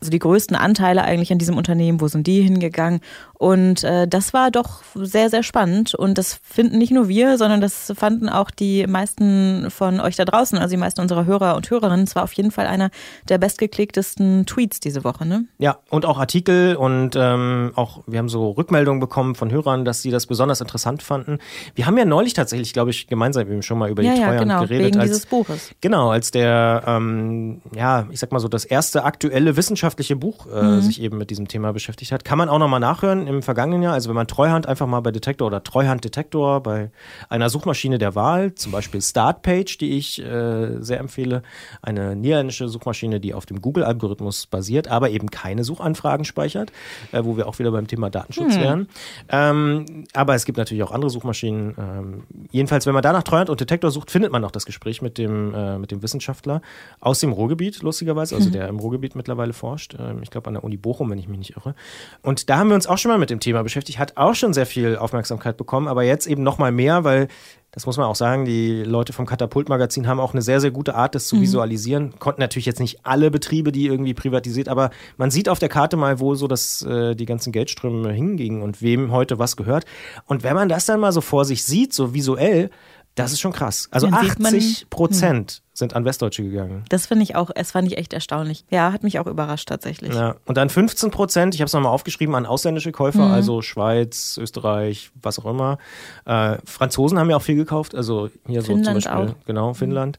also 0.00 0.10
die 0.10 0.18
größten 0.18 0.56
Anteile 0.56 1.02
eigentlich 1.04 1.32
an 1.32 1.38
diesem 1.38 1.56
Unternehmen, 1.56 2.00
wo 2.00 2.08
sind 2.08 2.26
die 2.26 2.42
hingegangen? 2.42 3.00
Und 3.34 3.84
äh, 3.84 4.06
das 4.06 4.32
war 4.34 4.50
doch 4.50 4.82
sehr, 4.94 5.30
sehr 5.30 5.42
spannend 5.42 5.94
und 5.94 6.18
das 6.18 6.40
finden 6.42 6.76
nicht 6.76 6.92
nur 6.92 7.08
wir, 7.08 7.38
sondern 7.38 7.60
das 7.60 7.92
fanden 7.96 8.28
auch 8.28 8.50
die 8.50 8.86
meisten 8.86 9.70
von 9.70 10.00
euch 10.00 10.16
da 10.16 10.26
draußen, 10.26 10.58
also 10.58 10.74
die 10.74 10.80
meisten 10.80 11.00
unserer 11.00 11.24
Hörer 11.24 11.56
und 11.56 11.70
Hörerinnen. 11.70 12.04
Es 12.04 12.14
war 12.14 12.22
auf 12.22 12.32
jeden 12.34 12.50
Fall 12.50 12.66
einer 12.66 12.90
der 13.28 13.38
bestgeklicktesten 13.38 14.44
Tweets 14.44 14.80
diese 14.80 15.04
Woche, 15.04 15.24
ne? 15.24 15.46
Ja, 15.58 15.78
und 15.88 16.04
auch 16.04 16.18
Artikel 16.18 16.76
und 16.76 17.16
ähm, 17.16 17.72
auch, 17.76 18.02
wir 18.06 18.18
haben 18.18 18.28
so 18.28 18.50
Rückmeldungen 18.50 19.00
bekommen 19.00 19.34
von 19.34 19.50
Hörern, 19.50 19.84
dass 19.84 20.02
sie 20.02 20.10
das 20.10 20.26
besonders 20.26 20.60
interessant 20.60 21.02
fanden. 21.02 21.38
Wir 21.74 21.86
haben 21.86 21.96
ja 21.96 22.04
neulich 22.04 22.34
tatsächlich, 22.34 22.72
glaube 22.74 22.90
ich, 22.90 23.06
gemeinsam 23.06 23.50
eben 23.50 23.62
schon 23.62 23.78
mal 23.78 23.90
über 23.90 24.02
ja, 24.02 24.12
die 24.12 24.20
Treuhand 24.20 24.34
ja, 24.34 24.42
genau, 24.42 24.60
geredet. 24.60 24.86
Wegen 24.86 25.00
als, 25.00 25.10
dieses 25.10 25.26
Buches. 25.26 25.70
Genau, 25.80 26.10
als 26.10 26.30
der, 26.30 26.84
ähm, 26.86 27.62
ja, 27.74 28.06
ich 28.10 28.20
sag 28.20 28.32
mal 28.32 28.38
so, 28.38 28.48
das 28.48 28.64
erste 28.66 29.04
aktuelle 29.04 29.56
wissenschaftliche 29.90 30.16
Buch 30.16 30.46
äh, 30.46 30.62
mhm. 30.62 30.80
sich 30.82 31.00
eben 31.00 31.18
mit 31.18 31.30
diesem 31.30 31.48
Thema 31.48 31.72
beschäftigt 31.72 32.12
hat. 32.12 32.24
Kann 32.24 32.38
man 32.38 32.48
auch 32.48 32.58
nochmal 32.58 32.80
nachhören 32.80 33.26
im 33.26 33.42
vergangenen 33.42 33.82
Jahr. 33.82 33.94
Also 33.94 34.08
wenn 34.08 34.16
man 34.16 34.26
Treuhand 34.26 34.66
einfach 34.66 34.86
mal 34.86 35.00
bei 35.00 35.10
Detektor 35.10 35.46
oder 35.46 35.62
Treuhanddetektor 35.62 36.62
bei 36.62 36.90
einer 37.28 37.50
Suchmaschine 37.50 37.98
der 37.98 38.14
Wahl, 38.14 38.54
zum 38.54 38.72
Beispiel 38.72 39.02
Startpage, 39.02 39.78
die 39.78 39.96
ich 39.96 40.20
äh, 40.20 40.80
sehr 40.80 41.00
empfehle, 41.00 41.42
eine 41.82 42.14
niederländische 42.14 42.68
Suchmaschine, 42.68 43.20
die 43.20 43.34
auf 43.34 43.46
dem 43.46 43.60
Google-Algorithmus 43.60 44.46
basiert, 44.46 44.88
aber 44.88 45.10
eben 45.10 45.30
keine 45.30 45.64
Suchanfragen 45.64 46.24
speichert, 46.24 46.72
äh, 47.12 47.24
wo 47.24 47.36
wir 47.36 47.48
auch 47.48 47.58
wieder 47.58 47.72
beim 47.72 47.86
Thema 47.86 48.10
Datenschutz 48.10 48.54
hm. 48.54 48.60
wären. 48.60 48.88
Ähm, 49.28 50.04
aber 50.12 50.34
es 50.34 50.44
gibt 50.44 50.58
natürlich 50.58 50.82
auch 50.82 50.92
andere 50.92 51.10
Suchmaschinen. 51.10 51.74
Ähm, 51.78 52.22
jedenfalls, 52.50 52.86
wenn 52.86 52.94
man 52.94 53.02
da 53.02 53.12
nach 53.12 53.22
Treuhand 53.22 53.50
und 53.50 53.60
Detektor 53.60 53.90
sucht, 53.90 54.10
findet 54.10 54.32
man 54.32 54.44
auch 54.44 54.50
das 54.50 54.66
Gespräch 54.66 55.02
mit 55.02 55.18
dem, 55.18 55.54
äh, 55.54 55.78
mit 55.78 55.90
dem 55.90 56.02
Wissenschaftler 56.02 56.62
aus 57.00 57.20
dem 57.20 57.32
Ruhrgebiet, 57.32 57.82
lustigerweise, 57.82 58.36
also 58.36 58.48
mhm. 58.48 58.52
der 58.52 58.68
im 58.68 58.78
Ruhrgebiet 58.78 59.16
mittlerweile 59.16 59.52
forscht. 59.52 59.79
Ähm, 59.98 60.22
ich 60.22 60.30
glaube 60.30 60.48
an 60.48 60.54
der 60.54 60.64
Uni 60.64 60.76
Bochum, 60.76 61.10
wenn 61.10 61.18
ich 61.18 61.28
mich 61.28 61.38
nicht 61.38 61.56
irre. 61.56 61.74
Und 62.22 62.50
da 62.50 62.58
haben 62.58 62.68
wir 62.68 62.74
uns 62.74 62.86
auch 62.86 62.98
schon 62.98 63.10
mal 63.10 63.18
mit 63.18 63.30
dem 63.30 63.40
Thema 63.40 63.62
beschäftigt, 63.62 63.98
hat 63.98 64.16
auch 64.16 64.34
schon 64.34 64.52
sehr 64.52 64.66
viel 64.66 64.96
Aufmerksamkeit 64.96 65.56
bekommen, 65.56 65.88
aber 65.88 66.02
jetzt 66.02 66.26
eben 66.26 66.42
noch 66.42 66.58
mal 66.58 66.72
mehr, 66.72 67.04
weil 67.04 67.28
das 67.72 67.86
muss 67.86 67.96
man 67.96 68.06
auch 68.06 68.16
sagen, 68.16 68.44
die 68.44 68.82
Leute 68.82 69.12
vom 69.12 69.26
Katapult-Magazin 69.26 70.08
haben 70.08 70.18
auch 70.18 70.32
eine 70.32 70.42
sehr, 70.42 70.60
sehr 70.60 70.72
gute 70.72 70.96
Art, 70.96 71.14
das 71.14 71.28
zu 71.28 71.36
mhm. 71.36 71.42
visualisieren. 71.42 72.18
Konnten 72.18 72.40
natürlich 72.40 72.66
jetzt 72.66 72.80
nicht 72.80 73.06
alle 73.06 73.30
Betriebe, 73.30 73.70
die 73.70 73.86
irgendwie 73.86 74.14
privatisiert, 74.14 74.68
aber 74.68 74.90
man 75.16 75.30
sieht 75.30 75.48
auf 75.48 75.60
der 75.60 75.68
Karte 75.68 75.96
mal, 75.96 76.18
wo 76.18 76.34
so 76.34 76.48
das, 76.48 76.82
äh, 76.82 77.14
die 77.14 77.26
ganzen 77.26 77.52
Geldströme 77.52 78.12
hingingen 78.12 78.62
und 78.62 78.82
wem 78.82 79.12
heute 79.12 79.38
was 79.38 79.56
gehört. 79.56 79.84
Und 80.26 80.42
wenn 80.42 80.56
man 80.56 80.68
das 80.68 80.86
dann 80.86 80.98
mal 80.98 81.12
so 81.12 81.20
vor 81.20 81.44
sich 81.44 81.62
sieht, 81.62 81.92
so 81.92 82.12
visuell, 82.12 82.70
das 83.14 83.32
ist 83.32 83.40
schon 83.40 83.52
krass. 83.52 83.88
Also 83.92 84.08
80 84.08 84.88
Prozent 84.90 85.52
hm. 85.52 85.69
Sind 85.80 85.96
an 85.96 86.04
Westdeutsche 86.04 86.44
gegangen. 86.44 86.84
Das 86.88 87.06
finde 87.06 87.24
ich 87.24 87.34
auch, 87.34 87.50
es 87.54 87.72
fand 87.72 87.88
ich 87.88 87.98
echt 87.98 88.12
erstaunlich. 88.12 88.64
Ja, 88.70 88.92
hat 88.92 89.02
mich 89.02 89.18
auch 89.18 89.26
überrascht 89.26 89.68
tatsächlich. 89.68 90.14
Ja. 90.14 90.36
Und 90.46 90.56
dann 90.56 90.70
15 90.70 91.10
Prozent, 91.10 91.56
ich 91.56 91.60
habe 91.60 91.66
es 91.66 91.72
nochmal 91.72 91.92
aufgeschrieben, 91.92 92.36
an 92.36 92.46
ausländische 92.46 92.92
Käufer, 92.92 93.26
mhm. 93.26 93.32
also 93.32 93.62
Schweiz, 93.62 94.38
Österreich, 94.40 95.10
was 95.20 95.40
auch 95.40 95.46
immer. 95.46 95.78
Äh, 96.24 96.58
Franzosen 96.64 97.18
haben 97.18 97.28
ja 97.28 97.36
auch 97.36 97.42
viel 97.42 97.56
gekauft, 97.56 97.96
also 97.96 98.30
hier 98.46 98.62
Finnland 98.62 99.02
so 99.02 99.10
zum 99.10 99.18
Beispiel, 99.18 99.34
auch. 99.34 99.46
genau, 99.46 99.74
Finnland. 99.74 100.18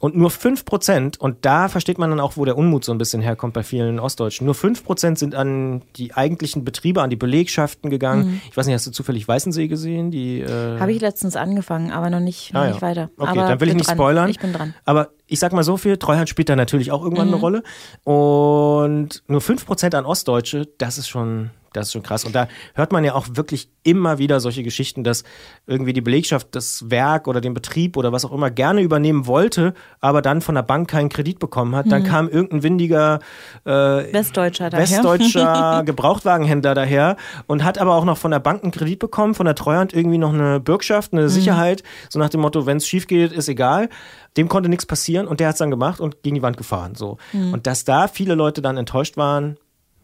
Und 0.00 0.16
nur 0.16 0.30
5%, 0.30 1.18
und 1.18 1.44
da 1.44 1.68
versteht 1.68 1.98
man 1.98 2.08
dann 2.08 2.20
auch, 2.20 2.38
wo 2.38 2.46
der 2.46 2.56
Unmut 2.56 2.84
so 2.84 2.92
ein 2.92 2.96
bisschen 2.96 3.20
herkommt 3.20 3.52
bei 3.52 3.62
vielen 3.62 4.00
Ostdeutschen, 4.00 4.46
nur 4.46 4.54
5% 4.54 5.18
sind 5.18 5.34
an 5.34 5.82
die 5.96 6.14
eigentlichen 6.14 6.64
Betriebe, 6.64 7.02
an 7.02 7.10
die 7.10 7.16
Belegschaften 7.16 7.90
gegangen. 7.90 8.26
Mhm. 8.26 8.40
Ich 8.50 8.56
weiß 8.56 8.66
nicht, 8.66 8.74
hast 8.74 8.86
du 8.86 8.92
zufällig 8.92 9.28
Weißensee 9.28 9.68
gesehen? 9.68 10.10
äh 10.12 10.46
Habe 10.80 10.92
ich 10.92 11.02
letztens 11.02 11.36
angefangen, 11.36 11.92
aber 11.92 12.08
noch 12.08 12.20
nicht, 12.20 12.54
noch 12.54 12.62
ah, 12.62 12.68
nicht 12.68 12.80
weiter. 12.80 13.10
Okay, 13.18 13.28
aber 13.28 13.48
dann 13.48 13.60
will 13.60 13.68
ich 13.68 13.74
nicht 13.74 13.88
dran. 13.88 13.96
spoilern. 13.96 14.30
Ich 14.30 14.38
bin 14.38 14.54
dran. 14.54 14.74
Aber 14.86 15.10
ich 15.26 15.38
sag 15.38 15.52
mal 15.52 15.64
so 15.64 15.76
viel, 15.76 15.98
Treuhand 15.98 16.30
spielt 16.30 16.48
da 16.48 16.56
natürlich 16.56 16.90
auch 16.92 17.02
irgendwann 17.02 17.28
mhm. 17.28 17.34
eine 17.34 17.40
Rolle. 17.40 17.62
Und 18.04 19.22
nur 19.28 19.40
5% 19.40 19.94
an 19.94 20.06
Ostdeutsche, 20.06 20.66
das 20.78 20.96
ist 20.96 21.08
schon 21.08 21.50
das 21.72 21.88
ist 21.88 21.92
schon 21.92 22.02
krass. 22.02 22.24
Und 22.24 22.34
da 22.34 22.48
hört 22.74 22.92
man 22.92 23.04
ja 23.04 23.14
auch 23.14 23.26
wirklich 23.32 23.70
immer 23.82 24.18
wieder 24.18 24.40
solche 24.40 24.62
Geschichten, 24.62 25.04
dass 25.04 25.24
irgendwie 25.66 25.92
die 25.92 26.00
Belegschaft 26.00 26.48
das 26.52 26.90
Werk 26.90 27.28
oder 27.28 27.40
den 27.40 27.54
Betrieb 27.54 27.96
oder 27.96 28.12
was 28.12 28.24
auch 28.24 28.32
immer 28.32 28.50
gerne 28.50 28.82
übernehmen 28.82 29.26
wollte, 29.26 29.74
aber 30.00 30.20
dann 30.20 30.40
von 30.40 30.54
der 30.54 30.62
Bank 30.62 30.90
keinen 30.90 31.08
Kredit 31.08 31.38
bekommen 31.38 31.74
hat. 31.76 31.86
Mhm. 31.86 31.90
Dann 31.90 32.04
kam 32.04 32.28
irgendein 32.28 32.62
windiger 32.62 33.20
äh, 33.64 33.70
Westdeutscher, 33.70 34.70
daher. 34.70 34.82
Westdeutscher 34.82 35.82
Gebrauchtwagenhändler 35.86 36.74
daher 36.74 37.16
und 37.46 37.64
hat 37.64 37.78
aber 37.78 37.94
auch 37.94 38.04
noch 38.04 38.18
von 38.18 38.30
der 38.30 38.40
Bank 38.40 38.62
einen 38.62 38.72
Kredit 38.72 38.98
bekommen, 38.98 39.34
von 39.34 39.46
der 39.46 39.54
Treuhand 39.54 39.92
irgendwie 39.92 40.18
noch 40.18 40.34
eine 40.34 40.60
Bürgschaft, 40.60 41.12
eine 41.12 41.22
mhm. 41.22 41.28
Sicherheit, 41.28 41.82
so 42.08 42.18
nach 42.18 42.28
dem 42.28 42.40
Motto, 42.40 42.66
wenn 42.66 42.78
es 42.78 42.86
schief 42.86 43.06
geht, 43.06 43.32
ist 43.32 43.48
egal. 43.48 43.88
Dem 44.36 44.48
konnte 44.48 44.68
nichts 44.68 44.86
passieren 44.86 45.26
und 45.26 45.40
der 45.40 45.48
hat 45.48 45.54
es 45.54 45.58
dann 45.58 45.70
gemacht 45.70 46.00
und 46.00 46.22
gegen 46.22 46.36
die 46.36 46.42
Wand 46.42 46.56
gefahren. 46.56 46.94
So. 46.94 47.18
Mhm. 47.32 47.52
Und 47.52 47.66
dass 47.66 47.84
da 47.84 48.08
viele 48.08 48.34
Leute 48.34 48.62
dann 48.62 48.76
enttäuscht 48.76 49.16
waren, 49.16 49.56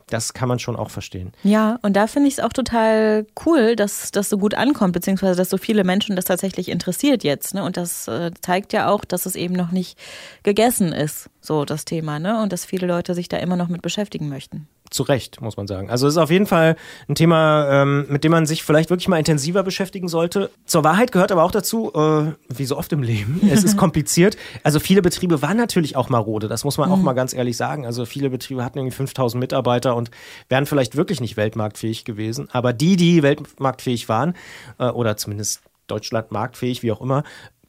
das 0.08 0.34
kann 0.34 0.48
man 0.48 0.58
schon 0.58 0.76
auch 0.76 0.90
verstehen. 0.90 1.32
Ja, 1.42 1.78
und 1.82 1.94
da 1.94 2.06
finde 2.06 2.28
ich 2.28 2.34
es 2.34 2.40
auch 2.40 2.52
total 2.52 3.26
cool, 3.44 3.74
dass 3.74 4.12
das 4.12 4.28
so 4.28 4.38
gut 4.38 4.54
ankommt, 4.54 4.92
beziehungsweise 4.92 5.36
dass 5.36 5.50
so 5.50 5.58
viele 5.58 5.82
Menschen 5.82 6.14
das 6.14 6.26
tatsächlich 6.26 6.68
interessiert 6.68 7.24
jetzt. 7.24 7.54
Ne? 7.54 7.64
Und 7.64 7.76
das 7.76 8.06
äh, 8.06 8.30
zeigt 8.40 8.72
ja 8.72 8.88
auch, 8.88 9.04
dass 9.04 9.26
es 9.26 9.34
eben 9.34 9.54
noch 9.54 9.72
nicht 9.72 9.98
gegessen 10.44 10.92
ist, 10.92 11.28
so 11.40 11.64
das 11.64 11.84
Thema, 11.84 12.18
ne? 12.18 12.40
Und 12.42 12.52
dass 12.52 12.64
viele 12.64 12.86
Leute 12.86 13.14
sich 13.14 13.28
da 13.28 13.38
immer 13.38 13.56
noch 13.56 13.68
mit 13.68 13.82
beschäftigen 13.82 14.28
möchten 14.28 14.68
zu 14.90 15.02
Recht, 15.02 15.40
muss 15.40 15.56
man 15.56 15.66
sagen. 15.66 15.90
Also 15.90 16.06
es 16.06 16.14
ist 16.14 16.18
auf 16.18 16.30
jeden 16.30 16.46
Fall 16.46 16.76
ein 17.08 17.14
Thema, 17.14 17.82
ähm, 17.82 18.06
mit 18.08 18.24
dem 18.24 18.32
man 18.32 18.46
sich 18.46 18.62
vielleicht 18.62 18.90
wirklich 18.90 19.08
mal 19.08 19.18
intensiver 19.18 19.62
beschäftigen 19.62 20.08
sollte. 20.08 20.50
Zur 20.64 20.84
Wahrheit 20.84 21.12
gehört 21.12 21.32
aber 21.32 21.42
auch 21.42 21.50
dazu, 21.50 21.92
äh, 21.94 22.32
wie 22.48 22.64
so 22.64 22.76
oft 22.76 22.92
im 22.92 23.02
Leben, 23.02 23.40
es 23.50 23.64
ist 23.64 23.76
kompliziert. 23.76 24.36
Also 24.62 24.80
viele 24.80 25.02
Betriebe 25.02 25.42
waren 25.42 25.56
natürlich 25.56 25.96
auch 25.96 26.08
marode, 26.08 26.48
das 26.48 26.64
muss 26.64 26.78
man 26.78 26.90
auch 26.90 26.96
mhm. 26.96 27.04
mal 27.04 27.12
ganz 27.12 27.34
ehrlich 27.34 27.56
sagen. 27.56 27.86
Also 27.86 28.04
viele 28.04 28.30
Betriebe 28.30 28.64
hatten 28.64 28.78
irgendwie 28.78 28.96
5000 28.96 29.40
Mitarbeiter 29.40 29.96
und 29.96 30.10
wären 30.48 30.66
vielleicht 30.66 30.96
wirklich 30.96 31.20
nicht 31.20 31.36
weltmarktfähig 31.36 32.04
gewesen. 32.04 32.48
Aber 32.52 32.72
die, 32.72 32.96
die 32.96 33.22
weltmarktfähig 33.22 34.08
waren, 34.08 34.34
äh, 34.78 34.88
oder 34.88 35.16
zumindest 35.16 35.62
Deutschland 35.86 36.32
marktfähig, 36.32 36.82
wie 36.82 36.92
auch 36.92 37.00
immer, 37.00 37.22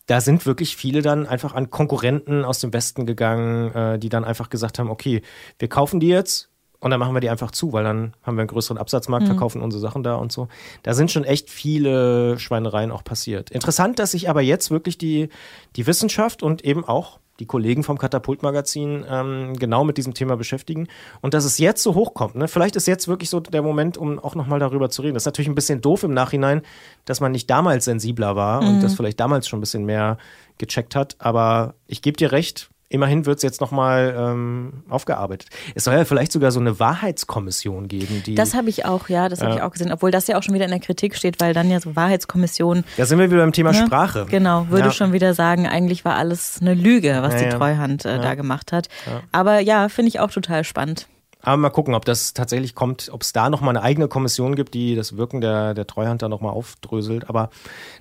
da 0.08 0.22
sind 0.22 0.46
wirklich 0.46 0.76
viele 0.76 1.02
dann 1.02 1.28
einfach 1.28 1.54
an 1.54 1.70
Konkurrenten 1.70 2.46
aus 2.46 2.60
dem 2.60 2.74
Westen 2.74 3.06
gegangen, 3.06 3.74
äh, 3.76 4.00
die 4.00 4.10
dann 4.10 4.24
einfach 4.24 4.50
gesagt 4.50 4.80
haben, 4.80 4.90
okay, 4.90 5.22
wir 5.60 5.68
kaufen 5.68 6.00
die 6.00 6.08
jetzt, 6.08 6.47
und 6.80 6.92
dann 6.92 7.00
machen 7.00 7.16
wir 7.16 7.22
die 7.22 7.30
einfach 7.30 7.52
zu, 7.52 7.74
weil 7.74 7.84
dann 7.84 8.14
haben 8.24 8.36
wir 8.36 8.42
einen 8.42 8.50
größeren 8.50 8.78
Absatzmarkt, 8.78 9.24
mhm. 9.24 9.32
verkaufen 9.32 9.62
unsere 9.62 9.82
Sachen 9.82 10.04
da 10.04 10.16
und 10.16 10.32
so. 10.32 10.48
Da 10.84 10.94
sind 10.94 11.12
schon 11.12 11.24
echt 11.24 11.50
viele 11.50 12.38
Schweinereien 12.38 12.92
auch 12.92 13.04
passiert. 13.04 13.50
Interessant, 13.50 14.00
dass 14.00 14.12
sich 14.12 14.30
aber 14.30 14.42
jetzt 14.42 14.70
wirklich 14.70 14.98
die, 14.98 15.30
die 15.76 15.88
Wissenschaft 15.88 16.44
und 16.44 16.64
eben 16.64 16.86
auch 16.86 17.20
die 17.40 17.46
Kollegen 17.46 17.84
vom 17.84 17.98
Katapult-Magazin 17.98 19.06
ähm, 19.10 19.54
genau 19.58 19.84
mit 19.84 19.98
diesem 19.98 20.14
Thema 20.14 20.38
beschäftigen 20.38 20.88
und 21.22 21.34
dass 21.34 21.46
es 21.46 21.58
jetzt 21.58 21.84
so 21.84 21.96
hochkommt. 21.96 22.36
Ne? 22.36 22.48
Vielleicht 22.48 22.76
ist 22.76 22.88
jetzt 22.88 23.08
wirklich 23.08 23.30
so 23.30 23.40
der 23.40 23.62
Moment, 23.62 23.98
um 23.98 24.20
auch 24.20 24.36
nochmal 24.36 24.60
darüber 24.60 24.90
zu 24.90 25.02
reden. 25.02 25.14
Das 25.14 25.24
ist 25.24 25.28
natürlich 25.28 25.50
ein 25.50 25.56
bisschen 25.56 25.82
doof 25.82 26.04
im 26.04 26.14
Nachhinein, 26.14 26.62
dass 27.06 27.22
man 27.22 27.32
nicht 27.32 27.50
damals 27.50 27.86
sensibler 27.86 28.36
war 28.36 28.62
mhm. 28.62 28.68
und 28.70 28.82
das 28.82 28.96
vielleicht 28.96 29.20
damals 29.20 29.48
schon 29.48 29.58
ein 29.58 29.62
bisschen 29.62 29.86
mehr 29.86 30.18
gecheckt 30.58 30.96
hat. 30.96 31.16
Aber 31.20 31.76
ich 31.86 32.02
gebe 32.02 32.18
dir 32.18 32.32
recht, 32.32 32.70
Immerhin 32.90 33.26
wird 33.26 33.38
es 33.38 33.44
jetzt 33.44 33.60
nochmal 33.60 34.16
ähm, 34.18 34.84
aufgearbeitet. 34.88 35.50
Es 35.76 35.84
soll 35.84 35.94
ja 35.94 36.06
vielleicht 36.06 36.32
sogar 36.32 36.52
so 36.52 36.60
eine 36.62 36.80
Wahrheitskommission 36.80 37.90
geben, 37.90 38.24
die. 38.26 38.36
Das 38.36 38.54
habe 38.54 38.70
ich 38.70 38.86
auch, 38.86 39.10
ja, 39.10 39.28
das 39.28 39.42
habe 39.42 39.56
ich 39.56 39.62
auch 39.62 39.72
gesehen. 39.72 39.92
Obwohl 39.92 40.10
das 40.10 40.28
ja 40.28 40.38
auch 40.38 40.44
schon 40.44 40.56
wieder 40.56 40.66
in 40.66 40.72
der 40.72 40.80
Kritik 40.80 41.16
steht, 41.16 41.42
weil 41.42 41.54
dann 41.54 41.70
ja 41.70 41.82
so 41.82 41.98
Wahrheitskommission. 41.98 42.86
Da 42.96 43.06
sind 43.06 43.20
wir 43.20 43.30
wieder 43.30 43.42
beim 43.42 43.52
Thema 43.52 43.74
ne? 43.74 43.86
Sprache. 43.86 44.26
Genau, 44.30 44.68
würde 44.70 44.86
ja. 44.86 44.92
schon 44.92 45.12
wieder 45.12 45.34
sagen, 45.34 45.68
eigentlich 45.68 46.06
war 46.06 46.16
alles 46.16 46.60
eine 46.62 46.74
Lüge, 46.74 47.18
was 47.22 47.34
ja, 47.34 47.50
die 47.50 47.50
Treuhand 47.50 48.06
äh, 48.06 48.20
da 48.20 48.36
gemacht 48.36 48.72
hat. 48.72 48.88
Aber 49.34 49.60
ja, 49.60 49.90
finde 49.90 50.10
ich 50.10 50.20
auch 50.22 50.32
total 50.32 50.64
spannend. 50.64 51.08
Aber 51.42 51.58
mal 51.58 51.70
gucken, 51.70 51.94
ob 51.94 52.04
das 52.04 52.34
tatsächlich 52.34 52.76
kommt, 52.76 53.10
ob 53.12 53.22
es 53.22 53.32
da 53.32 53.50
nochmal 53.50 53.70
eine 53.70 53.84
eigene 53.84 54.08
Kommission 54.08 54.56
gibt, 54.56 54.74
die 54.74 54.96
das 54.96 55.18
Wirken 55.18 55.40
der, 55.40 55.74
der 55.74 55.88
Treuhand 55.88 56.22
nochmal 56.24 56.52
aufdröselt. 56.52 57.30
Aber 57.30 57.50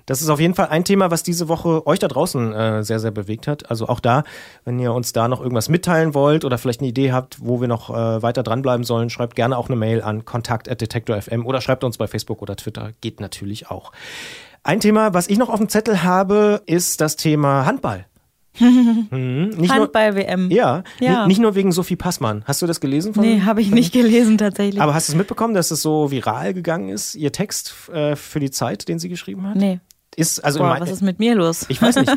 das 0.07 0.22
ist 0.22 0.31
auf 0.31 0.40
jeden 0.40 0.55
Fall 0.55 0.68
ein 0.68 0.85
Thema, 0.85 1.11
was 1.11 1.22
diese 1.22 1.49
Woche 1.49 1.87
euch 1.87 1.99
da 1.99 2.09
draußen 2.09 2.53
äh, 2.53 2.83
sehr, 2.83 2.99
sehr 2.99 3.11
bewegt 3.11 3.46
hat. 3.46 3.70
Also 3.70 3.88
auch 3.88 4.01
da, 4.01 4.25
wenn 4.64 4.79
ihr 4.79 4.92
uns 4.92 5.12
da 5.12 5.29
noch 5.29 5.40
irgendwas 5.40 5.68
mitteilen 5.68 6.14
wollt 6.14 6.44
oder 6.44 6.59
vielleicht 6.59 6.81
eine 6.81 6.88
Idee 6.88 7.12
habt, 7.12 7.37
wo 7.40 7.61
wir 7.61 7.68
noch 7.68 7.90
äh, 7.90 8.22
weiter 8.22 8.42
dranbleiben 8.42 8.85
sollen, 8.85 9.11
schreibt 9.11 9.37
gerne 9.37 9.59
auch 9.59 9.68
eine 9.68 9.77
Mail 9.77 10.03
an 10.03 10.25
kontakt.detektor.fm 10.25 11.44
oder 11.44 11.61
schreibt 11.61 11.85
uns 11.85 11.99
bei 11.99 12.07
Facebook 12.07 12.42
oder 12.42 12.57
Twitter. 12.57 12.92
Geht 13.01 13.20
natürlich 13.20 13.70
auch. 13.70 13.92
Ein 14.62 14.81
Thema, 14.81 15.14
was 15.14 15.29
ich 15.29 15.38
noch 15.38 15.51
auf 15.51 15.59
dem 15.59 15.68
Zettel 15.68 16.03
habe, 16.03 16.62
ist 16.66 17.01
das 17.01 17.14
Thema 17.14 17.66
Handball. 17.66 18.07
Mhm. 18.61 19.57
Handball-WM. 19.69 20.51
Ja, 20.51 20.83
ja. 21.01 21.27
nicht 21.27 21.40
nur 21.40 21.55
wegen 21.55 21.73
Sophie 21.73 21.97
Passmann. 21.97 22.42
Hast 22.47 22.62
du 22.62 22.66
das 22.66 22.81
gelesen? 22.81 23.14
Von, 23.14 23.25
nee, 23.25 23.42
habe 23.42 23.61
ich 23.61 23.71
nicht 23.71 23.92
gelesen 23.92 24.38
tatsächlich. 24.38 24.81
Aber 24.81 24.95
hast 24.95 25.09
du 25.09 25.12
es 25.12 25.16
mitbekommen, 25.16 25.55
dass 25.55 25.71
es 25.71 25.83
so 25.83 26.11
viral 26.11 26.55
gegangen 26.55 26.88
ist, 26.88 27.14
ihr 27.14 27.33
Text 27.33 27.75
äh, 27.92 28.16
für 28.16 28.40
die 28.40 28.51
Zeit, 28.51 28.88
den 28.88 28.99
sie 28.99 29.09
geschrieben 29.09 29.49
hat? 29.49 29.57
Nee. 29.57 29.81
Ist, 30.16 30.45
also 30.45 30.61
Boah, 30.61 30.77
was 30.81 30.90
ist 30.90 31.03
mit 31.03 31.19
mir 31.19 31.35
los? 31.35 31.66
Ich 31.69 31.81
weiß 31.81 31.97
nicht. 31.97 32.11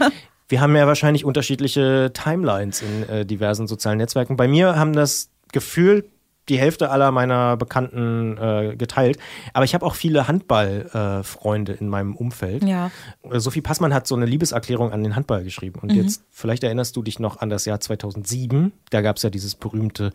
Wir 0.49 0.61
haben 0.61 0.75
ja 0.75 0.87
wahrscheinlich 0.87 1.25
unterschiedliche 1.25 2.11
Timelines 2.11 2.81
in 2.81 3.07
äh, 3.07 3.23
diversen 3.23 3.67
sozialen 3.67 3.99
Netzwerken. 3.99 4.35
Bei 4.35 4.47
mir 4.47 4.75
haben 4.75 4.93
das 4.93 5.29
Gefühl 5.51 6.09
die 6.49 6.59
Hälfte 6.59 6.89
aller 6.89 7.11
meiner 7.11 7.57
Bekannten 7.57 8.37
äh, 8.37 8.75
geteilt. 8.75 9.17
Aber 9.53 9.65
ich 9.65 9.73
habe 9.73 9.85
auch 9.85 9.95
viele 9.95 10.27
Handballfreunde 10.27 11.73
äh, 11.73 11.77
in 11.77 11.89
meinem 11.89 12.15
Umfeld. 12.15 12.63
Ja. 12.63 12.91
Sophie 13.31 13.61
Passmann 13.61 13.93
hat 13.93 14.07
so 14.07 14.15
eine 14.15 14.25
Liebeserklärung 14.25 14.91
an 14.91 15.03
den 15.03 15.15
Handball 15.15 15.43
geschrieben. 15.43 15.79
Und 15.81 15.91
mhm. 15.91 15.97
jetzt, 15.97 16.23
vielleicht 16.31 16.63
erinnerst 16.63 16.95
du 16.95 17.03
dich 17.03 17.19
noch 17.19 17.39
an 17.39 17.49
das 17.49 17.65
Jahr 17.65 17.79
2007. 17.79 18.71
Da 18.89 19.01
gab 19.01 19.17
es 19.17 19.23
ja 19.23 19.29
dieses 19.29 19.55
berühmte 19.55 20.11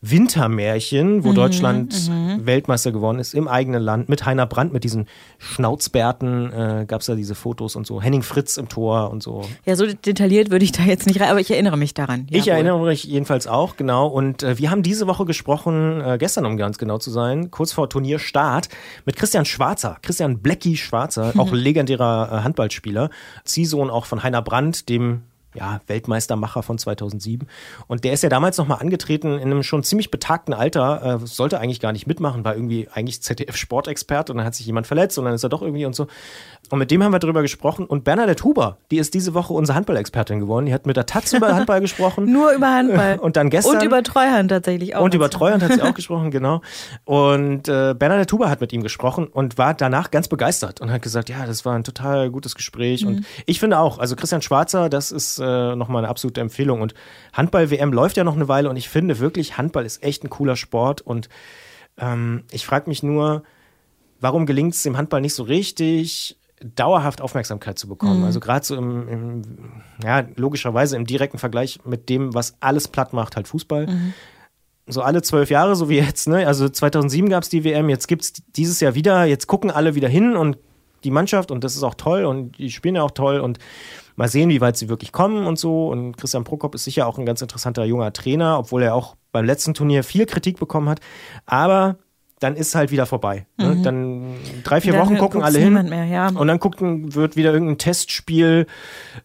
Wintermärchen, 0.00 1.24
wo 1.24 1.30
mhm, 1.30 1.34
Deutschland 1.34 2.10
mhm. 2.38 2.46
Weltmeister 2.46 2.92
geworden 2.92 3.18
ist, 3.18 3.34
im 3.34 3.48
eigenen 3.48 3.82
Land, 3.82 4.08
mit 4.08 4.24
Heiner 4.26 4.46
Brandt, 4.46 4.72
mit 4.72 4.84
diesen 4.84 5.06
Schnauzbärten, 5.38 6.52
äh, 6.52 6.84
gab 6.86 7.00
es 7.00 7.06
da 7.06 7.14
diese 7.14 7.34
Fotos 7.34 7.76
und 7.76 7.86
so. 7.86 8.00
Henning 8.00 8.22
Fritz 8.22 8.56
im 8.56 8.68
Tor 8.68 9.10
und 9.10 9.22
so. 9.22 9.42
Ja, 9.64 9.76
so 9.76 9.86
detailliert 9.86 10.50
würde 10.50 10.64
ich 10.64 10.72
da 10.72 10.82
jetzt 10.82 11.06
nicht 11.06 11.20
rein, 11.20 11.30
aber 11.30 11.40
ich 11.40 11.50
erinnere 11.50 11.76
mich 11.76 11.94
daran. 11.94 12.26
Ja, 12.30 12.38
ich 12.38 12.46
wohl. 12.46 12.52
erinnere 12.52 12.84
mich 12.84 13.04
jedenfalls 13.04 13.46
auch, 13.46 13.76
genau. 13.76 14.06
Und 14.06 14.42
äh, 14.42 14.58
wir 14.58 14.70
haben 14.70 14.82
diese 14.82 15.06
Woche 15.06 15.24
gesprochen, 15.24 16.00
äh, 16.00 16.18
gestern 16.18 16.46
um 16.46 16.56
ganz 16.56 16.78
genau 16.78 16.98
zu 16.98 17.10
sein, 17.10 17.50
kurz 17.50 17.72
vor 17.72 17.88
Turnierstart, 17.88 18.68
mit 19.04 19.16
Christian 19.16 19.44
Schwarzer, 19.44 19.98
Christian 20.02 20.40
Blecki 20.40 20.76
Schwarzer, 20.76 21.32
auch 21.38 21.52
legendärer 21.52 22.28
äh, 22.30 22.42
Handballspieler, 22.42 23.10
Ziehsohn 23.44 23.90
auch 23.90 24.06
von 24.06 24.22
Heiner 24.22 24.42
Brandt, 24.42 24.88
dem 24.88 25.22
ja, 25.54 25.80
Weltmeistermacher 25.86 26.62
von 26.62 26.78
2007. 26.78 27.48
Und 27.86 28.04
der 28.04 28.12
ist 28.12 28.22
ja 28.22 28.28
damals 28.28 28.58
nochmal 28.58 28.80
angetreten 28.80 29.38
in 29.38 29.50
einem 29.50 29.62
schon 29.62 29.82
ziemlich 29.82 30.10
betagten 30.10 30.52
Alter, 30.52 31.20
äh, 31.22 31.26
sollte 31.26 31.60
eigentlich 31.60 31.80
gar 31.80 31.92
nicht 31.92 32.06
mitmachen, 32.06 32.44
war 32.44 32.54
irgendwie 32.54 32.88
eigentlich 32.92 33.22
ZDF-Sportexperte 33.22 34.32
und 34.32 34.38
dann 34.38 34.46
hat 34.46 34.54
sich 34.54 34.66
jemand 34.66 34.86
verletzt 34.86 35.18
und 35.18 35.24
dann 35.24 35.34
ist 35.34 35.42
er 35.42 35.48
doch 35.48 35.62
irgendwie 35.62 35.86
und 35.86 35.94
so. 35.94 36.06
Und 36.70 36.78
mit 36.78 36.90
dem 36.90 37.02
haben 37.02 37.12
wir 37.12 37.18
drüber 37.18 37.42
gesprochen. 37.42 37.86
Und 37.86 38.04
Bernadette 38.04 38.42
Huber, 38.42 38.78
die 38.90 38.96
ist 38.96 39.14
diese 39.14 39.34
Woche 39.34 39.52
unsere 39.52 39.76
Handball-Expertin 39.76 40.40
geworden. 40.40 40.66
Die 40.66 40.74
hat 40.74 40.86
mit 40.86 40.96
der 40.96 41.06
Taz 41.06 41.32
über 41.32 41.54
Handball 41.54 41.80
gesprochen. 41.82 42.30
Nur 42.30 42.52
über 42.52 42.68
Handball. 42.68 43.18
Und 43.20 43.36
dann 43.36 43.50
gestern. 43.50 43.76
Und 43.76 43.82
über 43.82 44.02
Treuhand 44.02 44.50
tatsächlich 44.50 44.96
auch. 44.96 45.02
Und 45.02 45.14
über 45.14 45.28
Treuhand 45.30 45.62
hat 45.62 45.72
sie 45.72 45.82
auch 45.82 45.94
gesprochen, 45.94 46.30
genau. 46.30 46.62
Und 47.04 47.68
äh, 47.68 47.94
Bernadette 47.94 48.32
Huber 48.32 48.48
hat 48.48 48.60
mit 48.60 48.72
ihm 48.72 48.82
gesprochen 48.82 49.26
und 49.26 49.58
war 49.58 49.74
danach 49.74 50.10
ganz 50.10 50.28
begeistert 50.28 50.80
und 50.80 50.90
hat 50.90 51.02
gesagt, 51.02 51.28
ja, 51.28 51.46
das 51.46 51.64
war 51.64 51.74
ein 51.74 51.84
total 51.84 52.30
gutes 52.30 52.54
Gespräch. 52.54 53.04
Mhm. 53.04 53.08
Und 53.08 53.26
ich 53.46 53.60
finde 53.60 53.78
auch, 53.78 53.98
also 53.98 54.16
Christian 54.16 54.42
Schwarzer, 54.42 54.88
das 54.88 55.12
ist 55.12 55.38
äh, 55.44 55.76
nochmal 55.76 56.02
eine 56.02 56.08
absolute 56.08 56.40
Empfehlung. 56.40 56.80
Und 56.80 56.94
Handball-WM 57.32 57.92
läuft 57.92 58.16
ja 58.16 58.24
noch 58.24 58.36
eine 58.36 58.48
Weile 58.48 58.70
und 58.70 58.76
ich 58.76 58.88
finde 58.88 59.18
wirklich, 59.18 59.58
Handball 59.58 59.84
ist 59.84 60.02
echt 60.02 60.24
ein 60.24 60.30
cooler 60.30 60.56
Sport. 60.56 61.02
Und 61.02 61.28
ähm, 61.98 62.44
ich 62.50 62.64
frage 62.66 62.88
mich 62.88 63.02
nur, 63.02 63.42
warum 64.20 64.46
gelingt 64.46 64.74
es 64.74 64.82
dem 64.82 64.96
Handball 64.96 65.20
nicht 65.20 65.34
so 65.34 65.42
richtig? 65.42 66.38
dauerhaft 66.64 67.20
Aufmerksamkeit 67.20 67.78
zu 67.78 67.88
bekommen. 67.88 68.20
Mhm. 68.20 68.24
Also 68.24 68.40
gerade 68.40 68.64
so 68.64 68.74
im, 68.76 69.08
im, 69.08 69.42
ja, 70.02 70.24
logischerweise 70.36 70.96
im 70.96 71.06
direkten 71.06 71.38
Vergleich 71.38 71.80
mit 71.84 72.08
dem, 72.08 72.34
was 72.34 72.56
alles 72.60 72.88
platt 72.88 73.12
macht, 73.12 73.36
halt 73.36 73.48
Fußball. 73.48 73.86
Mhm. 73.86 74.14
So 74.86 75.02
alle 75.02 75.22
zwölf 75.22 75.50
Jahre, 75.50 75.76
so 75.76 75.88
wie 75.88 75.96
jetzt, 75.96 76.28
ne? 76.28 76.46
Also 76.46 76.68
2007 76.68 77.28
gab 77.28 77.42
es 77.42 77.48
die 77.48 77.64
WM, 77.64 77.88
jetzt 77.88 78.06
gibt 78.06 78.22
es 78.22 78.32
dieses 78.56 78.80
Jahr 78.80 78.94
wieder, 78.94 79.24
jetzt 79.24 79.46
gucken 79.46 79.70
alle 79.70 79.94
wieder 79.94 80.08
hin 80.08 80.36
und 80.36 80.58
die 81.04 81.10
Mannschaft 81.10 81.50
und 81.50 81.64
das 81.64 81.76
ist 81.76 81.82
auch 81.82 81.94
toll 81.94 82.24
und 82.24 82.58
die 82.58 82.70
spielen 82.70 82.96
ja 82.96 83.02
auch 83.02 83.10
toll 83.12 83.40
und 83.40 83.58
mal 84.16 84.28
sehen, 84.28 84.50
wie 84.50 84.60
weit 84.60 84.76
sie 84.76 84.88
wirklich 84.88 85.12
kommen 85.12 85.46
und 85.46 85.58
so. 85.58 85.88
Und 85.88 86.16
Christian 86.16 86.44
Prokop 86.44 86.74
ist 86.74 86.84
sicher 86.84 87.06
auch 87.06 87.18
ein 87.18 87.26
ganz 87.26 87.42
interessanter 87.42 87.84
junger 87.84 88.12
Trainer, 88.12 88.58
obwohl 88.58 88.82
er 88.82 88.94
auch 88.94 89.16
beim 89.32 89.44
letzten 89.44 89.74
Turnier 89.74 90.04
viel 90.04 90.26
Kritik 90.26 90.58
bekommen 90.58 90.88
hat. 90.88 91.00
Aber 91.46 91.96
dann 92.40 92.56
ist 92.56 92.74
halt 92.74 92.90
wieder 92.90 93.06
vorbei. 93.06 93.46
Ne? 93.56 93.76
Mhm. 93.76 93.82
Dann 93.82 94.34
drei, 94.64 94.80
vier 94.80 94.92
dann 94.92 95.02
Wochen 95.02 95.18
gucken 95.18 95.42
alle 95.42 95.58
hin. 95.58 95.72
Mehr, 95.88 96.04
ja. 96.04 96.28
Und 96.28 96.46
dann 96.46 96.60
gucken, 96.60 97.14
wird 97.14 97.36
wieder 97.36 97.52
irgendein 97.52 97.78
Testspiel, 97.78 98.66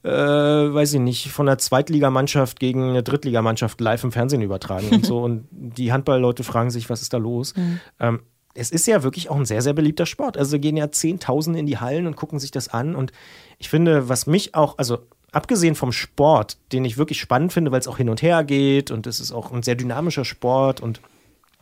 äh, 0.03 0.09
weiß 0.09 0.93
ich 0.93 0.99
nicht, 0.99 1.29
von 1.29 1.45
der 1.45 1.57
Zweitligamannschaft 1.57 2.59
gegen 2.59 2.89
eine 2.89 3.03
Drittligamannschaft 3.03 3.81
live 3.81 4.03
im 4.03 4.11
Fernsehen 4.11 4.41
übertragen 4.41 4.87
und 4.91 5.05
so. 5.05 5.19
Und 5.29 5.47
die 5.51 5.91
Handballleute 5.91 6.43
fragen 6.43 6.69
sich, 6.69 6.89
was 6.89 7.01
ist 7.01 7.13
da 7.13 7.17
los? 7.17 7.55
Mhm. 7.55 7.79
Ähm, 7.99 8.19
es 8.53 8.71
ist 8.71 8.87
ja 8.87 9.03
wirklich 9.03 9.29
auch 9.29 9.35
ein 9.35 9.45
sehr, 9.45 9.61
sehr 9.61 9.73
beliebter 9.73 10.05
Sport. 10.05 10.37
Also 10.37 10.59
gehen 10.59 10.77
ja 10.77 10.91
Zehntausende 10.91 11.59
in 11.59 11.65
die 11.65 11.77
Hallen 11.77 12.07
und 12.07 12.15
gucken 12.15 12.39
sich 12.39 12.51
das 12.51 12.67
an. 12.67 12.95
Und 12.95 13.11
ich 13.57 13.69
finde, 13.69 14.09
was 14.09 14.27
mich 14.27 14.55
auch, 14.55 14.77
also 14.77 14.99
abgesehen 15.31 15.75
vom 15.75 15.91
Sport, 15.91 16.57
den 16.71 16.85
ich 16.85 16.97
wirklich 16.97 17.19
spannend 17.19 17.53
finde, 17.53 17.71
weil 17.71 17.79
es 17.79 17.87
auch 17.87 17.97
hin 17.97 18.09
und 18.09 18.21
her 18.21 18.43
geht 18.43 18.91
und 18.91 19.07
es 19.07 19.19
ist 19.19 19.31
auch 19.31 19.51
ein 19.51 19.63
sehr 19.63 19.75
dynamischer 19.75 20.25
Sport 20.25 20.81
und 20.81 21.01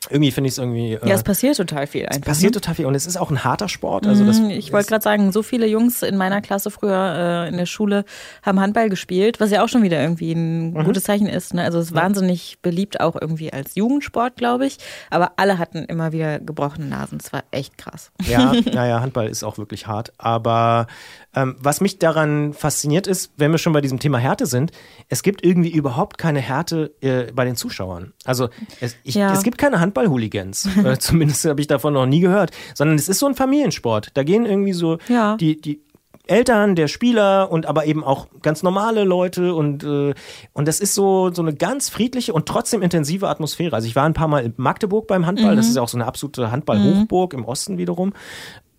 irgendwie 0.09 0.31
finde 0.31 0.47
ich 0.47 0.53
es 0.53 0.57
irgendwie. 0.57 0.93
Äh, 0.93 1.07
ja, 1.07 1.15
es 1.15 1.23
passiert 1.23 1.57
total 1.57 1.87
viel 1.87 2.05
einfach. 2.05 2.21
Es 2.21 2.21
passiert 2.21 2.53
ne? 2.53 2.61
total 2.61 2.75
viel 2.75 2.85
und 2.85 2.95
es 2.95 3.07
ist 3.07 3.17
auch 3.17 3.31
ein 3.31 3.43
harter 3.43 3.67
Sport. 3.67 4.05
Also 4.07 4.25
das, 4.25 4.39
mhm, 4.39 4.51
ich 4.51 4.71
wollte 4.71 4.89
gerade 4.89 5.03
sagen, 5.03 5.31
so 5.31 5.43
viele 5.43 5.67
Jungs 5.67 6.01
in 6.03 6.17
meiner 6.17 6.41
Klasse 6.41 6.71
früher 6.71 7.45
äh, 7.45 7.49
in 7.49 7.57
der 7.57 7.65
Schule 7.65 8.05
haben 8.43 8.59
Handball 8.59 8.89
gespielt, 8.89 9.39
was 9.39 9.51
ja 9.51 9.63
auch 9.63 9.69
schon 9.69 9.83
wieder 9.83 9.99
irgendwie 10.01 10.31
ein 10.33 10.73
mhm. 10.73 10.83
gutes 10.83 11.03
Zeichen 11.03 11.27
ist. 11.27 11.53
Ne? 11.53 11.63
Also 11.63 11.79
es 11.79 11.87
ist 11.87 11.95
ja. 11.95 12.01
wahnsinnig 12.01 12.59
beliebt 12.61 13.01
auch 13.01 13.15
irgendwie 13.19 13.51
als 13.51 13.75
Jugendsport, 13.75 14.37
glaube 14.37 14.67
ich. 14.67 14.77
Aber 15.09 15.33
alle 15.37 15.57
hatten 15.57 15.79
immer 15.85 16.11
wieder 16.11 16.39
gebrochene 16.39 16.85
Nasen. 16.85 17.17
Es 17.21 17.33
war 17.33 17.43
echt 17.51 17.77
krass. 17.77 18.11
Ja, 18.25 18.53
naja, 18.73 19.01
Handball 19.01 19.27
ist 19.27 19.43
auch 19.43 19.57
wirklich 19.57 19.87
hart. 19.87 20.13
Aber 20.19 20.87
ähm, 21.35 21.55
was 21.59 21.81
mich 21.81 21.99
daran 21.99 22.53
fasziniert 22.53 23.07
ist, 23.07 23.31
wenn 23.37 23.51
wir 23.51 23.57
schon 23.57 23.73
bei 23.73 23.81
diesem 23.81 23.99
Thema 23.99 24.19
Härte 24.19 24.45
sind, 24.45 24.71
es 25.09 25.23
gibt 25.23 25.43
irgendwie 25.43 25.71
überhaupt 25.71 26.17
keine 26.17 26.39
Härte 26.39 26.93
äh, 27.01 27.31
bei 27.31 27.45
den 27.45 27.55
Zuschauern. 27.55 28.13
Also 28.25 28.49
es, 28.79 28.95
ich, 29.03 29.15
ja. 29.15 29.33
es 29.33 29.43
gibt 29.43 29.57
keine 29.57 29.79
Handball-Hooligans. 29.87 30.69
äh, 30.83 30.97
zumindest 30.99 31.45
habe 31.45 31.61
ich 31.61 31.67
davon 31.67 31.93
noch 31.93 32.05
nie 32.05 32.19
gehört. 32.19 32.51
Sondern 32.73 32.95
es 32.95 33.09
ist 33.09 33.19
so 33.19 33.27
ein 33.27 33.35
Familiensport. 33.35 34.11
Da 34.13 34.23
gehen 34.23 34.45
irgendwie 34.45 34.73
so 34.73 34.97
ja. 35.07 35.37
die, 35.37 35.59
die 35.59 35.81
Eltern 36.27 36.75
der 36.75 36.87
Spieler 36.87 37.51
und 37.51 37.65
aber 37.65 37.85
eben 37.85 38.03
auch 38.03 38.27
ganz 38.41 38.63
normale 38.63 39.03
Leute 39.03 39.53
und, 39.55 39.83
äh, 39.83 40.13
und 40.53 40.67
das 40.67 40.79
ist 40.79 40.93
so, 40.93 41.33
so 41.33 41.41
eine 41.41 41.55
ganz 41.55 41.89
friedliche 41.89 42.33
und 42.33 42.45
trotzdem 42.45 42.81
intensive 42.81 43.29
Atmosphäre. 43.29 43.75
Also 43.75 43.87
ich 43.87 43.95
war 43.95 44.03
ein 44.03 44.13
paar 44.13 44.27
Mal 44.27 44.43
in 44.43 44.53
Magdeburg 44.57 45.07
beim 45.07 45.25
Handball, 45.25 45.53
mhm. 45.53 45.57
das 45.57 45.67
ist 45.69 45.75
ja 45.75 45.81
auch 45.81 45.87
so 45.87 45.97
eine 45.97 46.05
absolute 46.05 46.51
Handball-Hochburg 46.51 47.33
mhm. 47.33 47.39
im 47.39 47.45
Osten 47.45 47.77
wiederum 47.77 48.13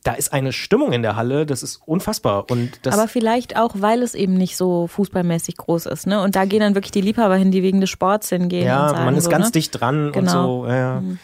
da 0.09 0.15
ist 0.15 0.33
eine 0.33 0.53
Stimmung 0.53 0.93
in 0.93 1.03
der 1.03 1.17
Halle, 1.17 1.45
das 1.45 1.63
ist 1.63 1.83
unfassbar. 1.85 2.51
Und 2.51 2.81
das 2.83 2.95
Aber 2.95 3.09
vielleicht 3.09 3.59
auch, 3.59 3.73
weil 3.75 4.03
es 4.03 4.15
eben 4.15 4.35
nicht 4.35 4.57
so 4.57 4.87
fußballmäßig 4.87 5.59
groß 5.59 5.85
ist, 5.85 6.07
ne? 6.07 6.23
Und 6.23 6.35
da 6.35 6.47
gehen 6.47 6.61
dann 6.61 6.75
wirklich 6.75 6.93
die 6.93 7.03
Liebhaber 7.03 7.37
hin, 7.37 7.51
die 7.51 7.63
wegen 7.63 7.83
des 7.83 7.91
Sports 7.91 8.31
hingehen. 8.31 8.67
Ja, 8.67 8.93
man 9.05 9.17
ist 9.17 9.25
so, 9.25 9.31
ganz 9.31 9.47
ne? 9.47 9.53
dicht 9.53 9.79
dran 9.79 10.13
genau. 10.13 10.61
und 10.61 10.63
so. 10.63 10.67
Ja. 10.67 11.01
Mhm. 11.01 11.19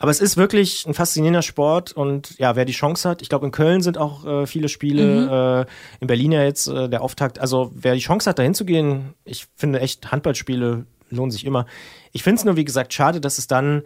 Aber 0.00 0.10
es 0.10 0.20
ist 0.20 0.36
wirklich 0.36 0.84
ein 0.86 0.94
faszinierender 0.94 1.42
Sport 1.42 1.92
und 1.92 2.36
ja, 2.38 2.56
wer 2.56 2.64
die 2.64 2.72
Chance 2.72 3.08
hat, 3.08 3.22
ich 3.22 3.28
glaube 3.28 3.46
in 3.46 3.52
Köln 3.52 3.80
sind 3.80 3.98
auch 3.98 4.26
äh, 4.26 4.46
viele 4.46 4.68
Spiele, 4.68 5.04
mhm. 5.04 5.28
äh, 5.28 5.66
in 6.00 6.08
Berlin 6.08 6.32
ja 6.32 6.42
jetzt 6.42 6.66
äh, 6.66 6.88
der 6.88 7.02
Auftakt. 7.02 7.38
Also 7.38 7.70
wer 7.72 7.94
die 7.94 8.00
Chance 8.00 8.28
hat, 8.28 8.40
da 8.40 8.42
hinzugehen, 8.42 9.14
ich 9.24 9.46
finde 9.54 9.80
echt, 9.80 10.10
Handballspiele 10.10 10.86
lohnen 11.10 11.30
sich 11.30 11.46
immer. 11.46 11.66
Ich 12.10 12.24
finde 12.24 12.40
es 12.40 12.44
nur, 12.44 12.56
wie 12.56 12.64
gesagt, 12.64 12.92
schade, 12.92 13.20
dass 13.20 13.38
es 13.38 13.46
dann 13.46 13.82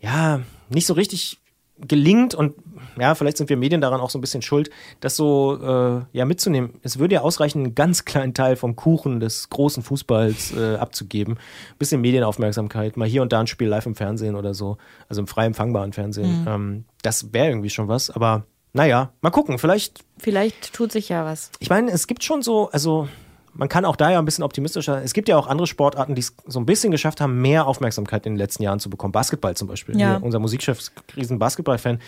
ja 0.00 0.40
nicht 0.68 0.86
so 0.86 0.94
richtig 0.94 1.41
gelingt 1.78 2.34
und 2.34 2.54
ja, 2.98 3.14
vielleicht 3.14 3.38
sind 3.38 3.48
wir 3.48 3.56
Medien 3.56 3.80
daran 3.80 4.00
auch 4.00 4.10
so 4.10 4.18
ein 4.18 4.20
bisschen 4.20 4.42
schuld, 4.42 4.70
das 5.00 5.16
so 5.16 5.58
äh, 5.60 6.04
ja 6.12 6.24
mitzunehmen. 6.24 6.74
Es 6.82 6.98
würde 6.98 7.14
ja 7.14 7.20
ausreichen, 7.22 7.58
einen 7.64 7.74
ganz 7.74 8.04
kleinen 8.04 8.34
Teil 8.34 8.56
vom 8.56 8.76
Kuchen 8.76 9.20
des 9.20 9.48
großen 9.48 9.82
Fußballs 9.82 10.54
äh, 10.56 10.76
abzugeben. 10.76 11.34
Ein 11.34 11.78
bisschen 11.78 12.00
Medienaufmerksamkeit, 12.00 12.96
mal 12.96 13.08
hier 13.08 13.22
und 13.22 13.32
da 13.32 13.40
ein 13.40 13.46
Spiel 13.46 13.68
live 13.68 13.86
im 13.86 13.94
Fernsehen 13.94 14.36
oder 14.36 14.54
so, 14.54 14.76
also 15.08 15.20
im 15.22 15.26
frei 15.26 15.46
empfangbaren 15.46 15.92
Fernsehen. 15.92 16.42
Mhm. 16.42 16.48
Ähm, 16.48 16.84
das 17.02 17.32
wäre 17.32 17.48
irgendwie 17.48 17.70
schon 17.70 17.88
was, 17.88 18.10
aber 18.10 18.44
naja, 18.74 19.12
mal 19.20 19.30
gucken, 19.30 19.58
vielleicht. 19.58 20.04
Vielleicht 20.18 20.72
tut 20.72 20.92
sich 20.92 21.08
ja 21.08 21.24
was. 21.24 21.50
Ich 21.58 21.68
meine, 21.68 21.90
es 21.90 22.06
gibt 22.06 22.24
schon 22.24 22.42
so, 22.42 22.70
also 22.70 23.08
man 23.54 23.68
kann 23.68 23.84
auch 23.84 23.96
da 23.96 24.10
ja 24.10 24.18
ein 24.18 24.24
bisschen 24.24 24.44
optimistischer. 24.44 25.02
Es 25.02 25.12
gibt 25.12 25.28
ja 25.28 25.36
auch 25.36 25.46
andere 25.46 25.66
Sportarten, 25.66 26.14
die 26.14 26.20
es 26.20 26.34
so 26.46 26.58
ein 26.58 26.66
bisschen 26.66 26.90
geschafft 26.90 27.20
haben, 27.20 27.42
mehr 27.42 27.66
Aufmerksamkeit 27.66 28.24
in 28.26 28.34
den 28.34 28.38
letzten 28.38 28.62
Jahren 28.62 28.80
zu 28.80 28.88
bekommen. 28.88 29.12
Basketball 29.12 29.54
zum 29.56 29.68
Beispiel. 29.68 29.98
Ja. 29.98 30.16
Hier, 30.16 30.22
unser 30.22 30.38
Musikchef 30.38 30.78
ist 30.78 30.92
ein 30.96 31.16
riesen 31.16 31.38
Basketball-Fan. 31.38 31.98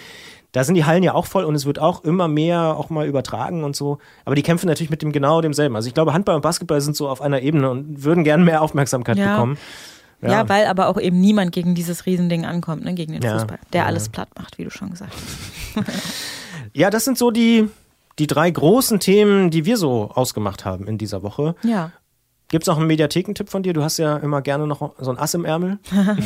Da 0.52 0.62
sind 0.64 0.76
die 0.76 0.84
Hallen 0.84 1.02
ja 1.02 1.14
auch 1.14 1.26
voll 1.26 1.44
und 1.44 1.54
es 1.54 1.66
wird 1.66 1.78
auch 1.78 2.04
immer 2.04 2.28
mehr 2.28 2.76
auch 2.78 2.88
mal 2.88 3.06
übertragen 3.06 3.64
und 3.64 3.74
so. 3.74 3.98
Aber 4.24 4.36
die 4.36 4.42
kämpfen 4.42 4.68
natürlich 4.68 4.90
mit 4.90 5.02
dem 5.02 5.12
genau 5.12 5.40
demselben. 5.40 5.74
Also 5.76 5.88
ich 5.88 5.94
glaube, 5.94 6.12
Handball 6.12 6.36
und 6.36 6.42
Basketball 6.42 6.80
sind 6.80 6.96
so 6.96 7.08
auf 7.08 7.20
einer 7.20 7.42
Ebene 7.42 7.68
und 7.70 8.04
würden 8.04 8.24
gerne 8.24 8.44
mehr 8.44 8.62
Aufmerksamkeit 8.62 9.18
ja. 9.18 9.34
bekommen. 9.34 9.58
Ja. 10.22 10.30
ja. 10.30 10.48
weil 10.48 10.66
aber 10.66 10.88
auch 10.88 11.00
eben 11.00 11.20
niemand 11.20 11.52
gegen 11.52 11.74
dieses 11.74 12.06
Riesending 12.06 12.46
ankommt, 12.46 12.84
ne, 12.84 12.94
gegen 12.94 13.12
den 13.12 13.22
ja. 13.22 13.34
Fußball, 13.34 13.58
der 13.72 13.86
alles 13.86 14.08
platt 14.08 14.28
macht, 14.38 14.56
wie 14.58 14.64
du 14.64 14.70
schon 14.70 14.90
gesagt 14.90 15.12
hast. 15.12 15.86
ja, 16.72 16.88
das 16.88 17.04
sind 17.04 17.18
so 17.18 17.30
die, 17.30 17.68
die 18.18 18.26
drei 18.26 18.50
großen 18.50 19.00
Themen, 19.00 19.50
die 19.50 19.64
wir 19.64 19.76
so 19.76 20.10
ausgemacht 20.14 20.64
haben 20.64 20.86
in 20.86 20.98
dieser 20.98 21.22
Woche. 21.22 21.54
Ja. 21.62 21.92
Gibt 22.48 22.64
es 22.64 22.68
auch 22.68 22.76
einen 22.76 22.86
Mediathekentipp 22.86 23.48
von 23.48 23.62
dir? 23.62 23.72
Du 23.72 23.82
hast 23.82 23.98
ja 23.98 24.16
immer 24.18 24.42
gerne 24.42 24.66
noch 24.66 24.94
so 24.98 25.10
ein 25.10 25.18
Ass 25.18 25.34
im 25.34 25.44
Ärmel. 25.44 25.78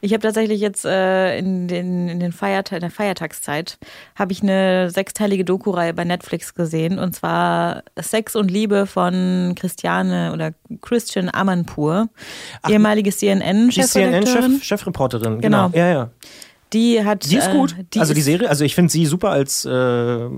ich 0.00 0.12
habe 0.12 0.22
tatsächlich 0.22 0.60
jetzt 0.60 0.84
äh, 0.84 1.38
in, 1.38 1.68
den, 1.68 2.08
in, 2.08 2.18
den 2.18 2.32
Feiertag, 2.32 2.78
in 2.78 2.80
der 2.80 2.90
Feiertagszeit 2.90 3.78
habe 4.16 4.32
ich 4.32 4.42
eine 4.42 4.90
sechsteilige 4.90 5.44
Doku-Reihe 5.44 5.94
bei 5.94 6.04
Netflix 6.04 6.54
gesehen 6.54 6.98
und 6.98 7.14
zwar 7.14 7.84
Sex 8.00 8.34
und 8.34 8.50
Liebe 8.50 8.86
von 8.86 9.52
Christiane 9.54 10.32
oder 10.32 10.54
Christian 10.80 11.30
Amanpour, 11.32 12.08
ehemalige 12.66 13.12
CNN-Chefredakteurin. 13.12 14.42
CNN-Chefreporterin, 14.42 15.40
genau. 15.40 15.68
genau. 15.68 15.78
Ja, 15.78 15.92
ja. 15.92 16.10
Die 16.74 17.04
hat. 17.04 17.22
Sie 17.22 17.36
ist 17.36 17.50
gut. 17.50 17.72
Äh, 17.78 17.84
die 17.94 18.00
also 18.00 18.12
die 18.12 18.22
Serie, 18.22 18.48
also 18.50 18.64
ich 18.64 18.74
finde 18.74 18.92
sie 18.92 19.06
super 19.06 19.30
als 19.30 19.64
äh, 19.64 20.28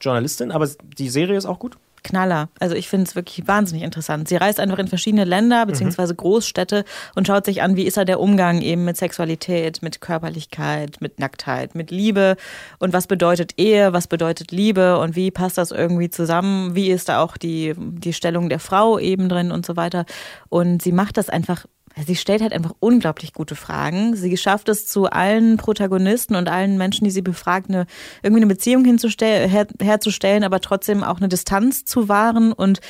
Journalistin, 0.00 0.50
aber 0.50 0.68
die 0.98 1.08
Serie 1.08 1.36
ist 1.36 1.46
auch 1.46 1.58
gut. 1.58 1.76
Knaller. 2.02 2.48
Also 2.58 2.74
ich 2.74 2.88
finde 2.88 3.06
es 3.06 3.14
wirklich 3.14 3.46
wahnsinnig 3.46 3.84
interessant. 3.84 4.28
Sie 4.28 4.36
reist 4.36 4.60
einfach 4.60 4.78
in 4.78 4.88
verschiedene 4.88 5.24
Länder 5.24 5.66
beziehungsweise 5.66 6.14
Großstädte 6.14 6.84
und 7.14 7.26
schaut 7.26 7.44
sich 7.44 7.62
an, 7.62 7.76
wie 7.76 7.84
ist 7.84 7.96
da 7.96 8.04
der 8.04 8.20
Umgang 8.20 8.60
eben 8.60 8.84
mit 8.84 8.96
Sexualität, 8.96 9.82
mit 9.82 10.00
Körperlichkeit, 10.00 11.00
mit 11.00 11.20
Nacktheit, 11.20 11.74
mit 11.74 11.90
Liebe 11.90 12.36
und 12.78 12.92
was 12.92 13.06
bedeutet 13.06 13.54
Ehe, 13.56 13.92
was 13.92 14.08
bedeutet 14.08 14.50
Liebe 14.50 14.98
und 14.98 15.16
wie 15.16 15.30
passt 15.30 15.58
das 15.58 15.70
irgendwie 15.70 16.10
zusammen, 16.10 16.74
wie 16.74 16.90
ist 16.90 17.08
da 17.08 17.22
auch 17.22 17.36
die, 17.36 17.74
die 17.78 18.12
Stellung 18.12 18.48
der 18.48 18.58
Frau 18.58 18.98
eben 18.98 19.28
drin 19.28 19.52
und 19.52 19.64
so 19.64 19.76
weiter. 19.76 20.04
Und 20.48 20.82
sie 20.82 20.92
macht 20.92 21.16
das 21.16 21.28
einfach 21.28 21.66
Sie 22.06 22.16
stellt 22.16 22.40
halt 22.40 22.52
einfach 22.52 22.74
unglaublich 22.80 23.32
gute 23.32 23.54
Fragen. 23.54 24.16
Sie 24.16 24.36
schafft 24.36 24.68
es 24.68 24.86
zu 24.86 25.06
allen 25.06 25.56
Protagonisten 25.58 26.36
und 26.36 26.48
allen 26.48 26.78
Menschen, 26.78 27.04
die 27.04 27.10
sie 27.10 27.22
befragt, 27.22 27.68
eine, 27.68 27.86
irgendwie 28.22 28.42
eine 28.42 28.54
Beziehung 28.54 28.84
her, 28.84 29.66
herzustellen, 29.80 30.44
aber 30.44 30.60
trotzdem 30.60 31.04
auch 31.04 31.18
eine 31.18 31.28
Distanz 31.28 31.84
zu 31.84 32.08
wahren 32.08 32.52
und 32.52 32.80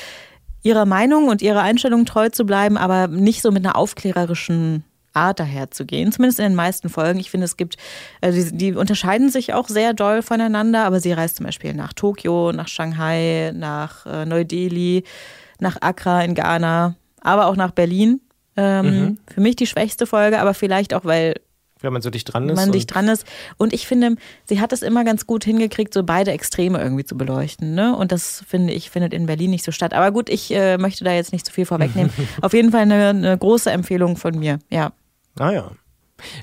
ihrer 0.63 0.87
Meinung 0.87 1.29
und 1.29 1.43
ihrer 1.43 1.63
Einstellung 1.63 2.05
treu 2.05 2.29
zu 2.29 2.45
bleiben, 2.47 2.77
aber 2.77 3.09
nicht 3.09 3.43
so 3.43 3.51
mit 3.51 3.65
einer 3.65 3.77
aufklärerischen 3.77 4.85
Art 5.15 5.41
daherzugehen, 5.41 6.13
zumindest 6.13 6.39
in 6.39 6.47
den 6.47 6.55
meisten 6.55 6.89
Folgen. 6.89 7.19
Ich 7.19 7.31
finde, 7.31 7.45
es 7.45 7.57
gibt, 7.57 7.77
also 8.21 8.41
die, 8.41 8.57
die, 8.57 8.73
unterscheiden 8.75 9.31
sich 9.31 9.53
auch 9.53 9.69
sehr 9.69 9.93
doll 9.93 10.23
voneinander, 10.23 10.85
aber 10.85 11.01
sie 11.01 11.13
reist 11.13 11.37
zum 11.37 11.47
Beispiel 11.47 11.75
nach 11.75 11.93
Tokio, 11.93 12.53
nach 12.53 12.69
Shanghai, 12.69 13.53
nach 13.55 14.07
äh, 14.07 14.25
Neu-Delhi, 14.25 15.05
nach 15.59 15.77
Accra 15.81 16.23
in 16.23 16.35
Ghana, 16.35 16.95
aber 17.21 17.47
auch 17.47 17.57
nach 17.57 17.73
Berlin. 17.73 18.21
Ähm, 18.57 18.85
mhm. 18.87 19.19
Für 19.33 19.41
mich 19.41 19.57
die 19.57 19.67
schwächste 19.67 20.07
Folge, 20.07 20.41
aber 20.41 20.55
vielleicht 20.55 20.95
auch, 20.95 21.05
weil 21.05 21.35
wenn 21.83 21.93
man 21.93 22.03
so 22.03 22.11
dicht 22.11 22.33
dran 22.33 22.49
ist. 22.49 22.57
Man 22.57 22.73
dicht 22.73 22.95
dran 22.95 23.09
ist. 23.09 23.27
Und 23.57 23.73
ich 23.73 23.87
finde, 23.87 24.17
sie 24.45 24.61
hat 24.61 24.73
es 24.73 24.83
immer 24.83 25.05
ganz 25.05 25.27
gut 25.27 25.45
hingekriegt, 25.45 25.93
so 25.93 26.03
beide 26.05 26.31
Extreme 26.31 26.81
irgendwie 26.81 27.05
zu 27.05 27.17
beleuchten. 27.17 27.75
Ne? 27.75 27.97
Und 27.97 28.13
das 28.13 28.45
finde 28.47 28.73
ich, 28.73 28.91
findet 28.91 29.13
in 29.13 29.27
Berlin 29.27 29.51
nicht 29.51 29.65
so 29.65 29.73
statt. 29.73 29.93
Aber 29.93 30.11
gut, 30.13 30.29
ich 30.29 30.53
äh, 30.53 30.79
möchte 30.79 31.05
da 31.05 31.13
jetzt 31.13 31.33
nicht 31.33 31.45
zu 31.45 31.53
viel 31.53 31.67
vorwegnehmen. 31.67 32.13
Auf 32.41 32.53
jeden 32.53 32.71
Fall 32.71 32.83
eine, 32.83 33.09
eine, 33.09 33.37
große 33.37 33.71
Empfehlung 33.71 34.17
von 34.17 34.39
mir, 34.39 34.59
ja. 34.71 34.93
Ah 35.39 35.51
ja. 35.51 35.71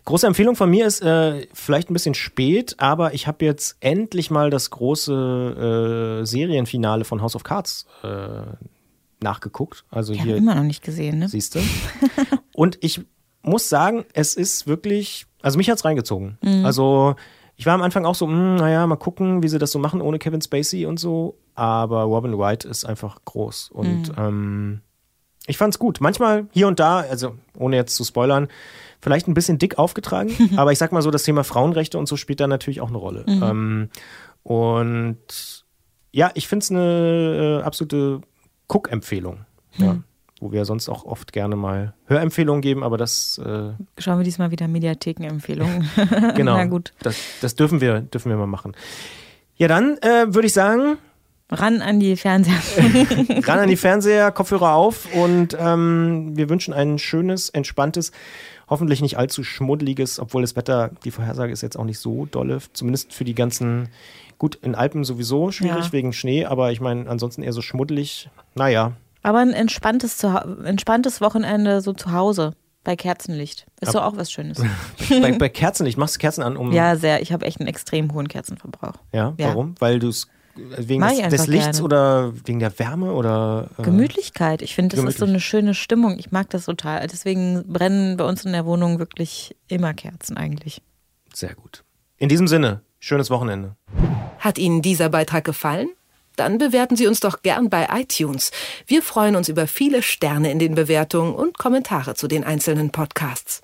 Große 0.03 0.27
Empfehlung 0.27 0.57
von 0.57 0.69
mir 0.69 0.85
ist 0.85 1.01
äh, 1.01 1.47
vielleicht 1.53 1.89
ein 1.89 1.93
bisschen 1.93 2.15
spät, 2.15 2.75
aber 2.79 3.13
ich 3.13 3.27
habe 3.27 3.45
jetzt 3.45 3.77
endlich 3.79 4.29
mal 4.29 4.49
das 4.49 4.71
große 4.71 6.19
äh, 6.21 6.25
Serienfinale 6.25 7.05
von 7.05 7.21
House 7.21 7.37
of 7.37 7.43
Cards 7.43 7.85
äh, 8.03 8.41
nachgeguckt. 9.23 9.85
Also 9.89 10.13
ich 10.13 10.21
hier 10.21 10.37
immer 10.37 10.55
noch 10.55 10.63
nicht 10.63 10.83
gesehen, 10.83 11.19
ne? 11.19 11.27
Siehst 11.27 11.55
du? 11.55 11.59
Und 12.53 12.77
ich 12.81 13.01
muss 13.41 13.69
sagen, 13.69 14.05
es 14.13 14.35
ist 14.35 14.67
wirklich, 14.67 15.25
also 15.41 15.57
mich 15.57 15.69
hat 15.69 15.77
es 15.77 15.85
reingezogen. 15.85 16.37
Mhm. 16.41 16.65
Also 16.65 17.15
ich 17.55 17.65
war 17.65 17.73
am 17.73 17.81
Anfang 17.81 18.05
auch 18.05 18.15
so, 18.15 18.27
mh, 18.27 18.33
hm, 18.33 18.55
naja, 18.55 18.87
mal 18.87 18.95
gucken, 18.95 19.43
wie 19.43 19.47
sie 19.47 19.59
das 19.59 19.71
so 19.71 19.79
machen 19.79 20.01
ohne 20.01 20.19
Kevin 20.19 20.41
Spacey 20.41 20.85
und 20.85 20.99
so. 20.99 21.37
Aber 21.55 22.03
Robin 22.03 22.37
White 22.37 22.67
ist 22.67 22.85
einfach 22.85 23.19
groß. 23.25 23.69
Und 23.71 24.09
mhm. 24.09 24.15
ähm, 24.17 24.81
ich 25.45 25.57
fand's 25.57 25.79
gut. 25.79 25.99
Manchmal 25.99 26.47
hier 26.51 26.67
und 26.67 26.79
da, 26.79 26.99
also 26.99 27.35
ohne 27.57 27.75
jetzt 27.75 27.95
zu 27.95 28.03
spoilern, 28.03 28.47
vielleicht 29.01 29.27
ein 29.27 29.33
bisschen 29.33 29.57
dick 29.57 29.77
aufgetragen. 29.77 30.31
aber 30.57 30.71
ich 30.71 30.77
sag 30.77 30.91
mal 30.91 31.01
so, 31.01 31.11
das 31.11 31.23
Thema 31.23 31.43
Frauenrechte 31.43 31.97
und 31.97 32.07
so 32.07 32.15
spielt 32.15 32.39
da 32.39 32.47
natürlich 32.47 32.81
auch 32.81 32.89
eine 32.89 32.97
Rolle. 32.97 33.25
Mhm. 33.27 33.43
Ähm, 33.43 33.89
und 34.43 35.65
ja, 36.11 36.31
ich 36.33 36.47
finde 36.47 36.63
es 36.63 36.71
eine 36.71 37.59
äh, 37.61 37.63
absolute 37.63 38.21
Cook-Empfehlung. 38.69 39.45
Ja. 39.77 39.93
Mhm 39.93 40.03
wo 40.39 40.51
wir 40.51 40.65
sonst 40.65 40.89
auch 40.89 41.05
oft 41.05 41.33
gerne 41.33 41.55
mal 41.55 41.93
Hörempfehlungen 42.05 42.61
geben, 42.61 42.83
aber 42.83 42.97
das. 42.97 43.37
Äh, 43.39 43.71
Schauen 43.97 44.19
wir 44.19 44.23
diesmal 44.23 44.51
wieder 44.51 44.67
Mediathekenempfehlungen. 44.67 45.89
genau. 46.35 46.55
Na 46.55 46.65
gut. 46.65 46.93
Das, 47.01 47.17
das, 47.41 47.55
dürfen, 47.55 47.81
wir, 47.81 48.01
dürfen 48.01 48.29
wir 48.29 48.37
mal 48.37 48.47
machen. 48.47 48.75
Ja, 49.55 49.67
dann 49.67 49.97
äh, 49.97 50.33
würde 50.33 50.47
ich 50.47 50.53
sagen. 50.53 50.97
Ran 51.51 51.81
an 51.81 51.99
die 51.99 52.15
Fernseher. 52.15 52.55
ran 53.47 53.59
an 53.59 53.69
die 53.69 53.75
Fernseher, 53.75 54.31
Kopfhörer 54.31 54.73
auf 54.75 55.13
und 55.15 55.57
ähm, 55.59 56.37
wir 56.37 56.47
wünschen 56.47 56.75
ein 56.75 56.99
schönes, 56.99 57.49
entspanntes, 57.49 58.11
hoffentlich 58.69 59.01
nicht 59.01 59.17
allzu 59.17 59.43
schmuddeliges, 59.43 60.19
obwohl 60.19 60.41
das 60.41 60.55
Wetter, 60.55 60.91
die 61.03 61.11
Vorhersage 61.11 61.51
ist 61.51 61.61
jetzt 61.61 61.77
auch 61.77 61.85
nicht 61.85 61.99
so 61.99 62.25
dolle, 62.25 62.59
zumindest 62.73 63.13
für 63.13 63.23
die 63.23 63.35
ganzen, 63.35 63.89
gut, 64.37 64.55
in 64.61 64.75
Alpen 64.75 65.03
sowieso 65.03 65.51
schwierig 65.51 65.85
ja. 65.85 65.91
wegen 65.91 66.13
Schnee, 66.13 66.45
aber 66.45 66.71
ich 66.71 66.81
meine, 66.81 67.09
ansonsten 67.09 67.43
eher 67.43 67.53
so 67.53 67.61
schmuddelig. 67.61 68.29
Naja, 68.55 68.93
aber 69.21 69.39
ein 69.39 69.53
entspanntes, 69.53 70.23
entspanntes 70.63 71.21
Wochenende 71.21 71.81
so 71.81 71.93
zu 71.93 72.11
Hause 72.11 72.53
bei 72.83 72.95
Kerzenlicht. 72.95 73.65
Ist 73.81 73.91
so 73.91 74.01
auch 74.01 74.15
was 74.15 74.31
Schönes. 74.31 74.61
bei, 75.09 75.31
bei, 75.33 75.49
Kerzenlicht, 75.49 75.97
machst 75.97 76.15
du 76.15 76.19
Kerzen 76.19 76.41
an, 76.41 76.55
um. 76.55 76.71
Ja, 76.71 76.95
sehr. 76.95 77.21
Ich 77.21 77.33
habe 77.33 77.45
echt 77.45 77.59
einen 77.59 77.67
extrem 77.67 78.13
hohen 78.13 78.27
Kerzenverbrauch. 78.27 78.95
Ja, 79.11 79.33
ja. 79.37 79.49
warum? 79.49 79.75
Weil 79.79 79.99
du 79.99 80.07
es 80.07 80.27
wegen 80.77 81.01
des, 81.01 81.29
des, 81.29 81.47
Lichts 81.47 81.77
gerne. 81.77 81.83
oder 81.83 82.33
wegen 82.45 82.59
der 82.59 82.77
Wärme 82.79 83.13
oder 83.13 83.69
äh, 83.77 83.83
Gemütlichkeit. 83.83 84.61
Ich 84.61 84.75
finde, 84.75 84.95
das 84.95 85.05
ist 85.05 85.19
so 85.19 85.25
eine 85.25 85.39
schöne 85.39 85.73
Stimmung. 85.73 86.17
Ich 86.19 86.31
mag 86.31 86.49
das 86.49 86.65
total. 86.65 87.05
Deswegen 87.07 87.63
brennen 87.67 88.17
bei 88.17 88.25
uns 88.25 88.45
in 88.45 88.51
der 88.51 88.65
Wohnung 88.65 88.99
wirklich 88.99 89.55
immer 89.67 89.93
Kerzen 89.93 90.37
eigentlich. 90.37 90.81
Sehr 91.33 91.55
gut. 91.55 91.83
In 92.17 92.29
diesem 92.29 92.47
Sinne, 92.47 92.81
schönes 92.99 93.29
Wochenende. 93.29 93.75
Hat 94.39 94.57
Ihnen 94.57 94.81
dieser 94.81 95.09
Beitrag 95.09 95.43
gefallen? 95.43 95.89
Dann 96.35 96.57
bewerten 96.57 96.95
Sie 96.95 97.07
uns 97.07 97.19
doch 97.19 97.41
gern 97.41 97.69
bei 97.69 97.87
iTunes. 97.91 98.51
Wir 98.87 99.01
freuen 99.01 99.35
uns 99.35 99.49
über 99.49 99.67
viele 99.67 100.01
Sterne 100.01 100.51
in 100.51 100.59
den 100.59 100.73
Bewertungen 100.73 101.35
und 101.35 101.57
Kommentare 101.57 102.15
zu 102.15 102.27
den 102.27 102.45
einzelnen 102.45 102.91
Podcasts. 102.91 103.61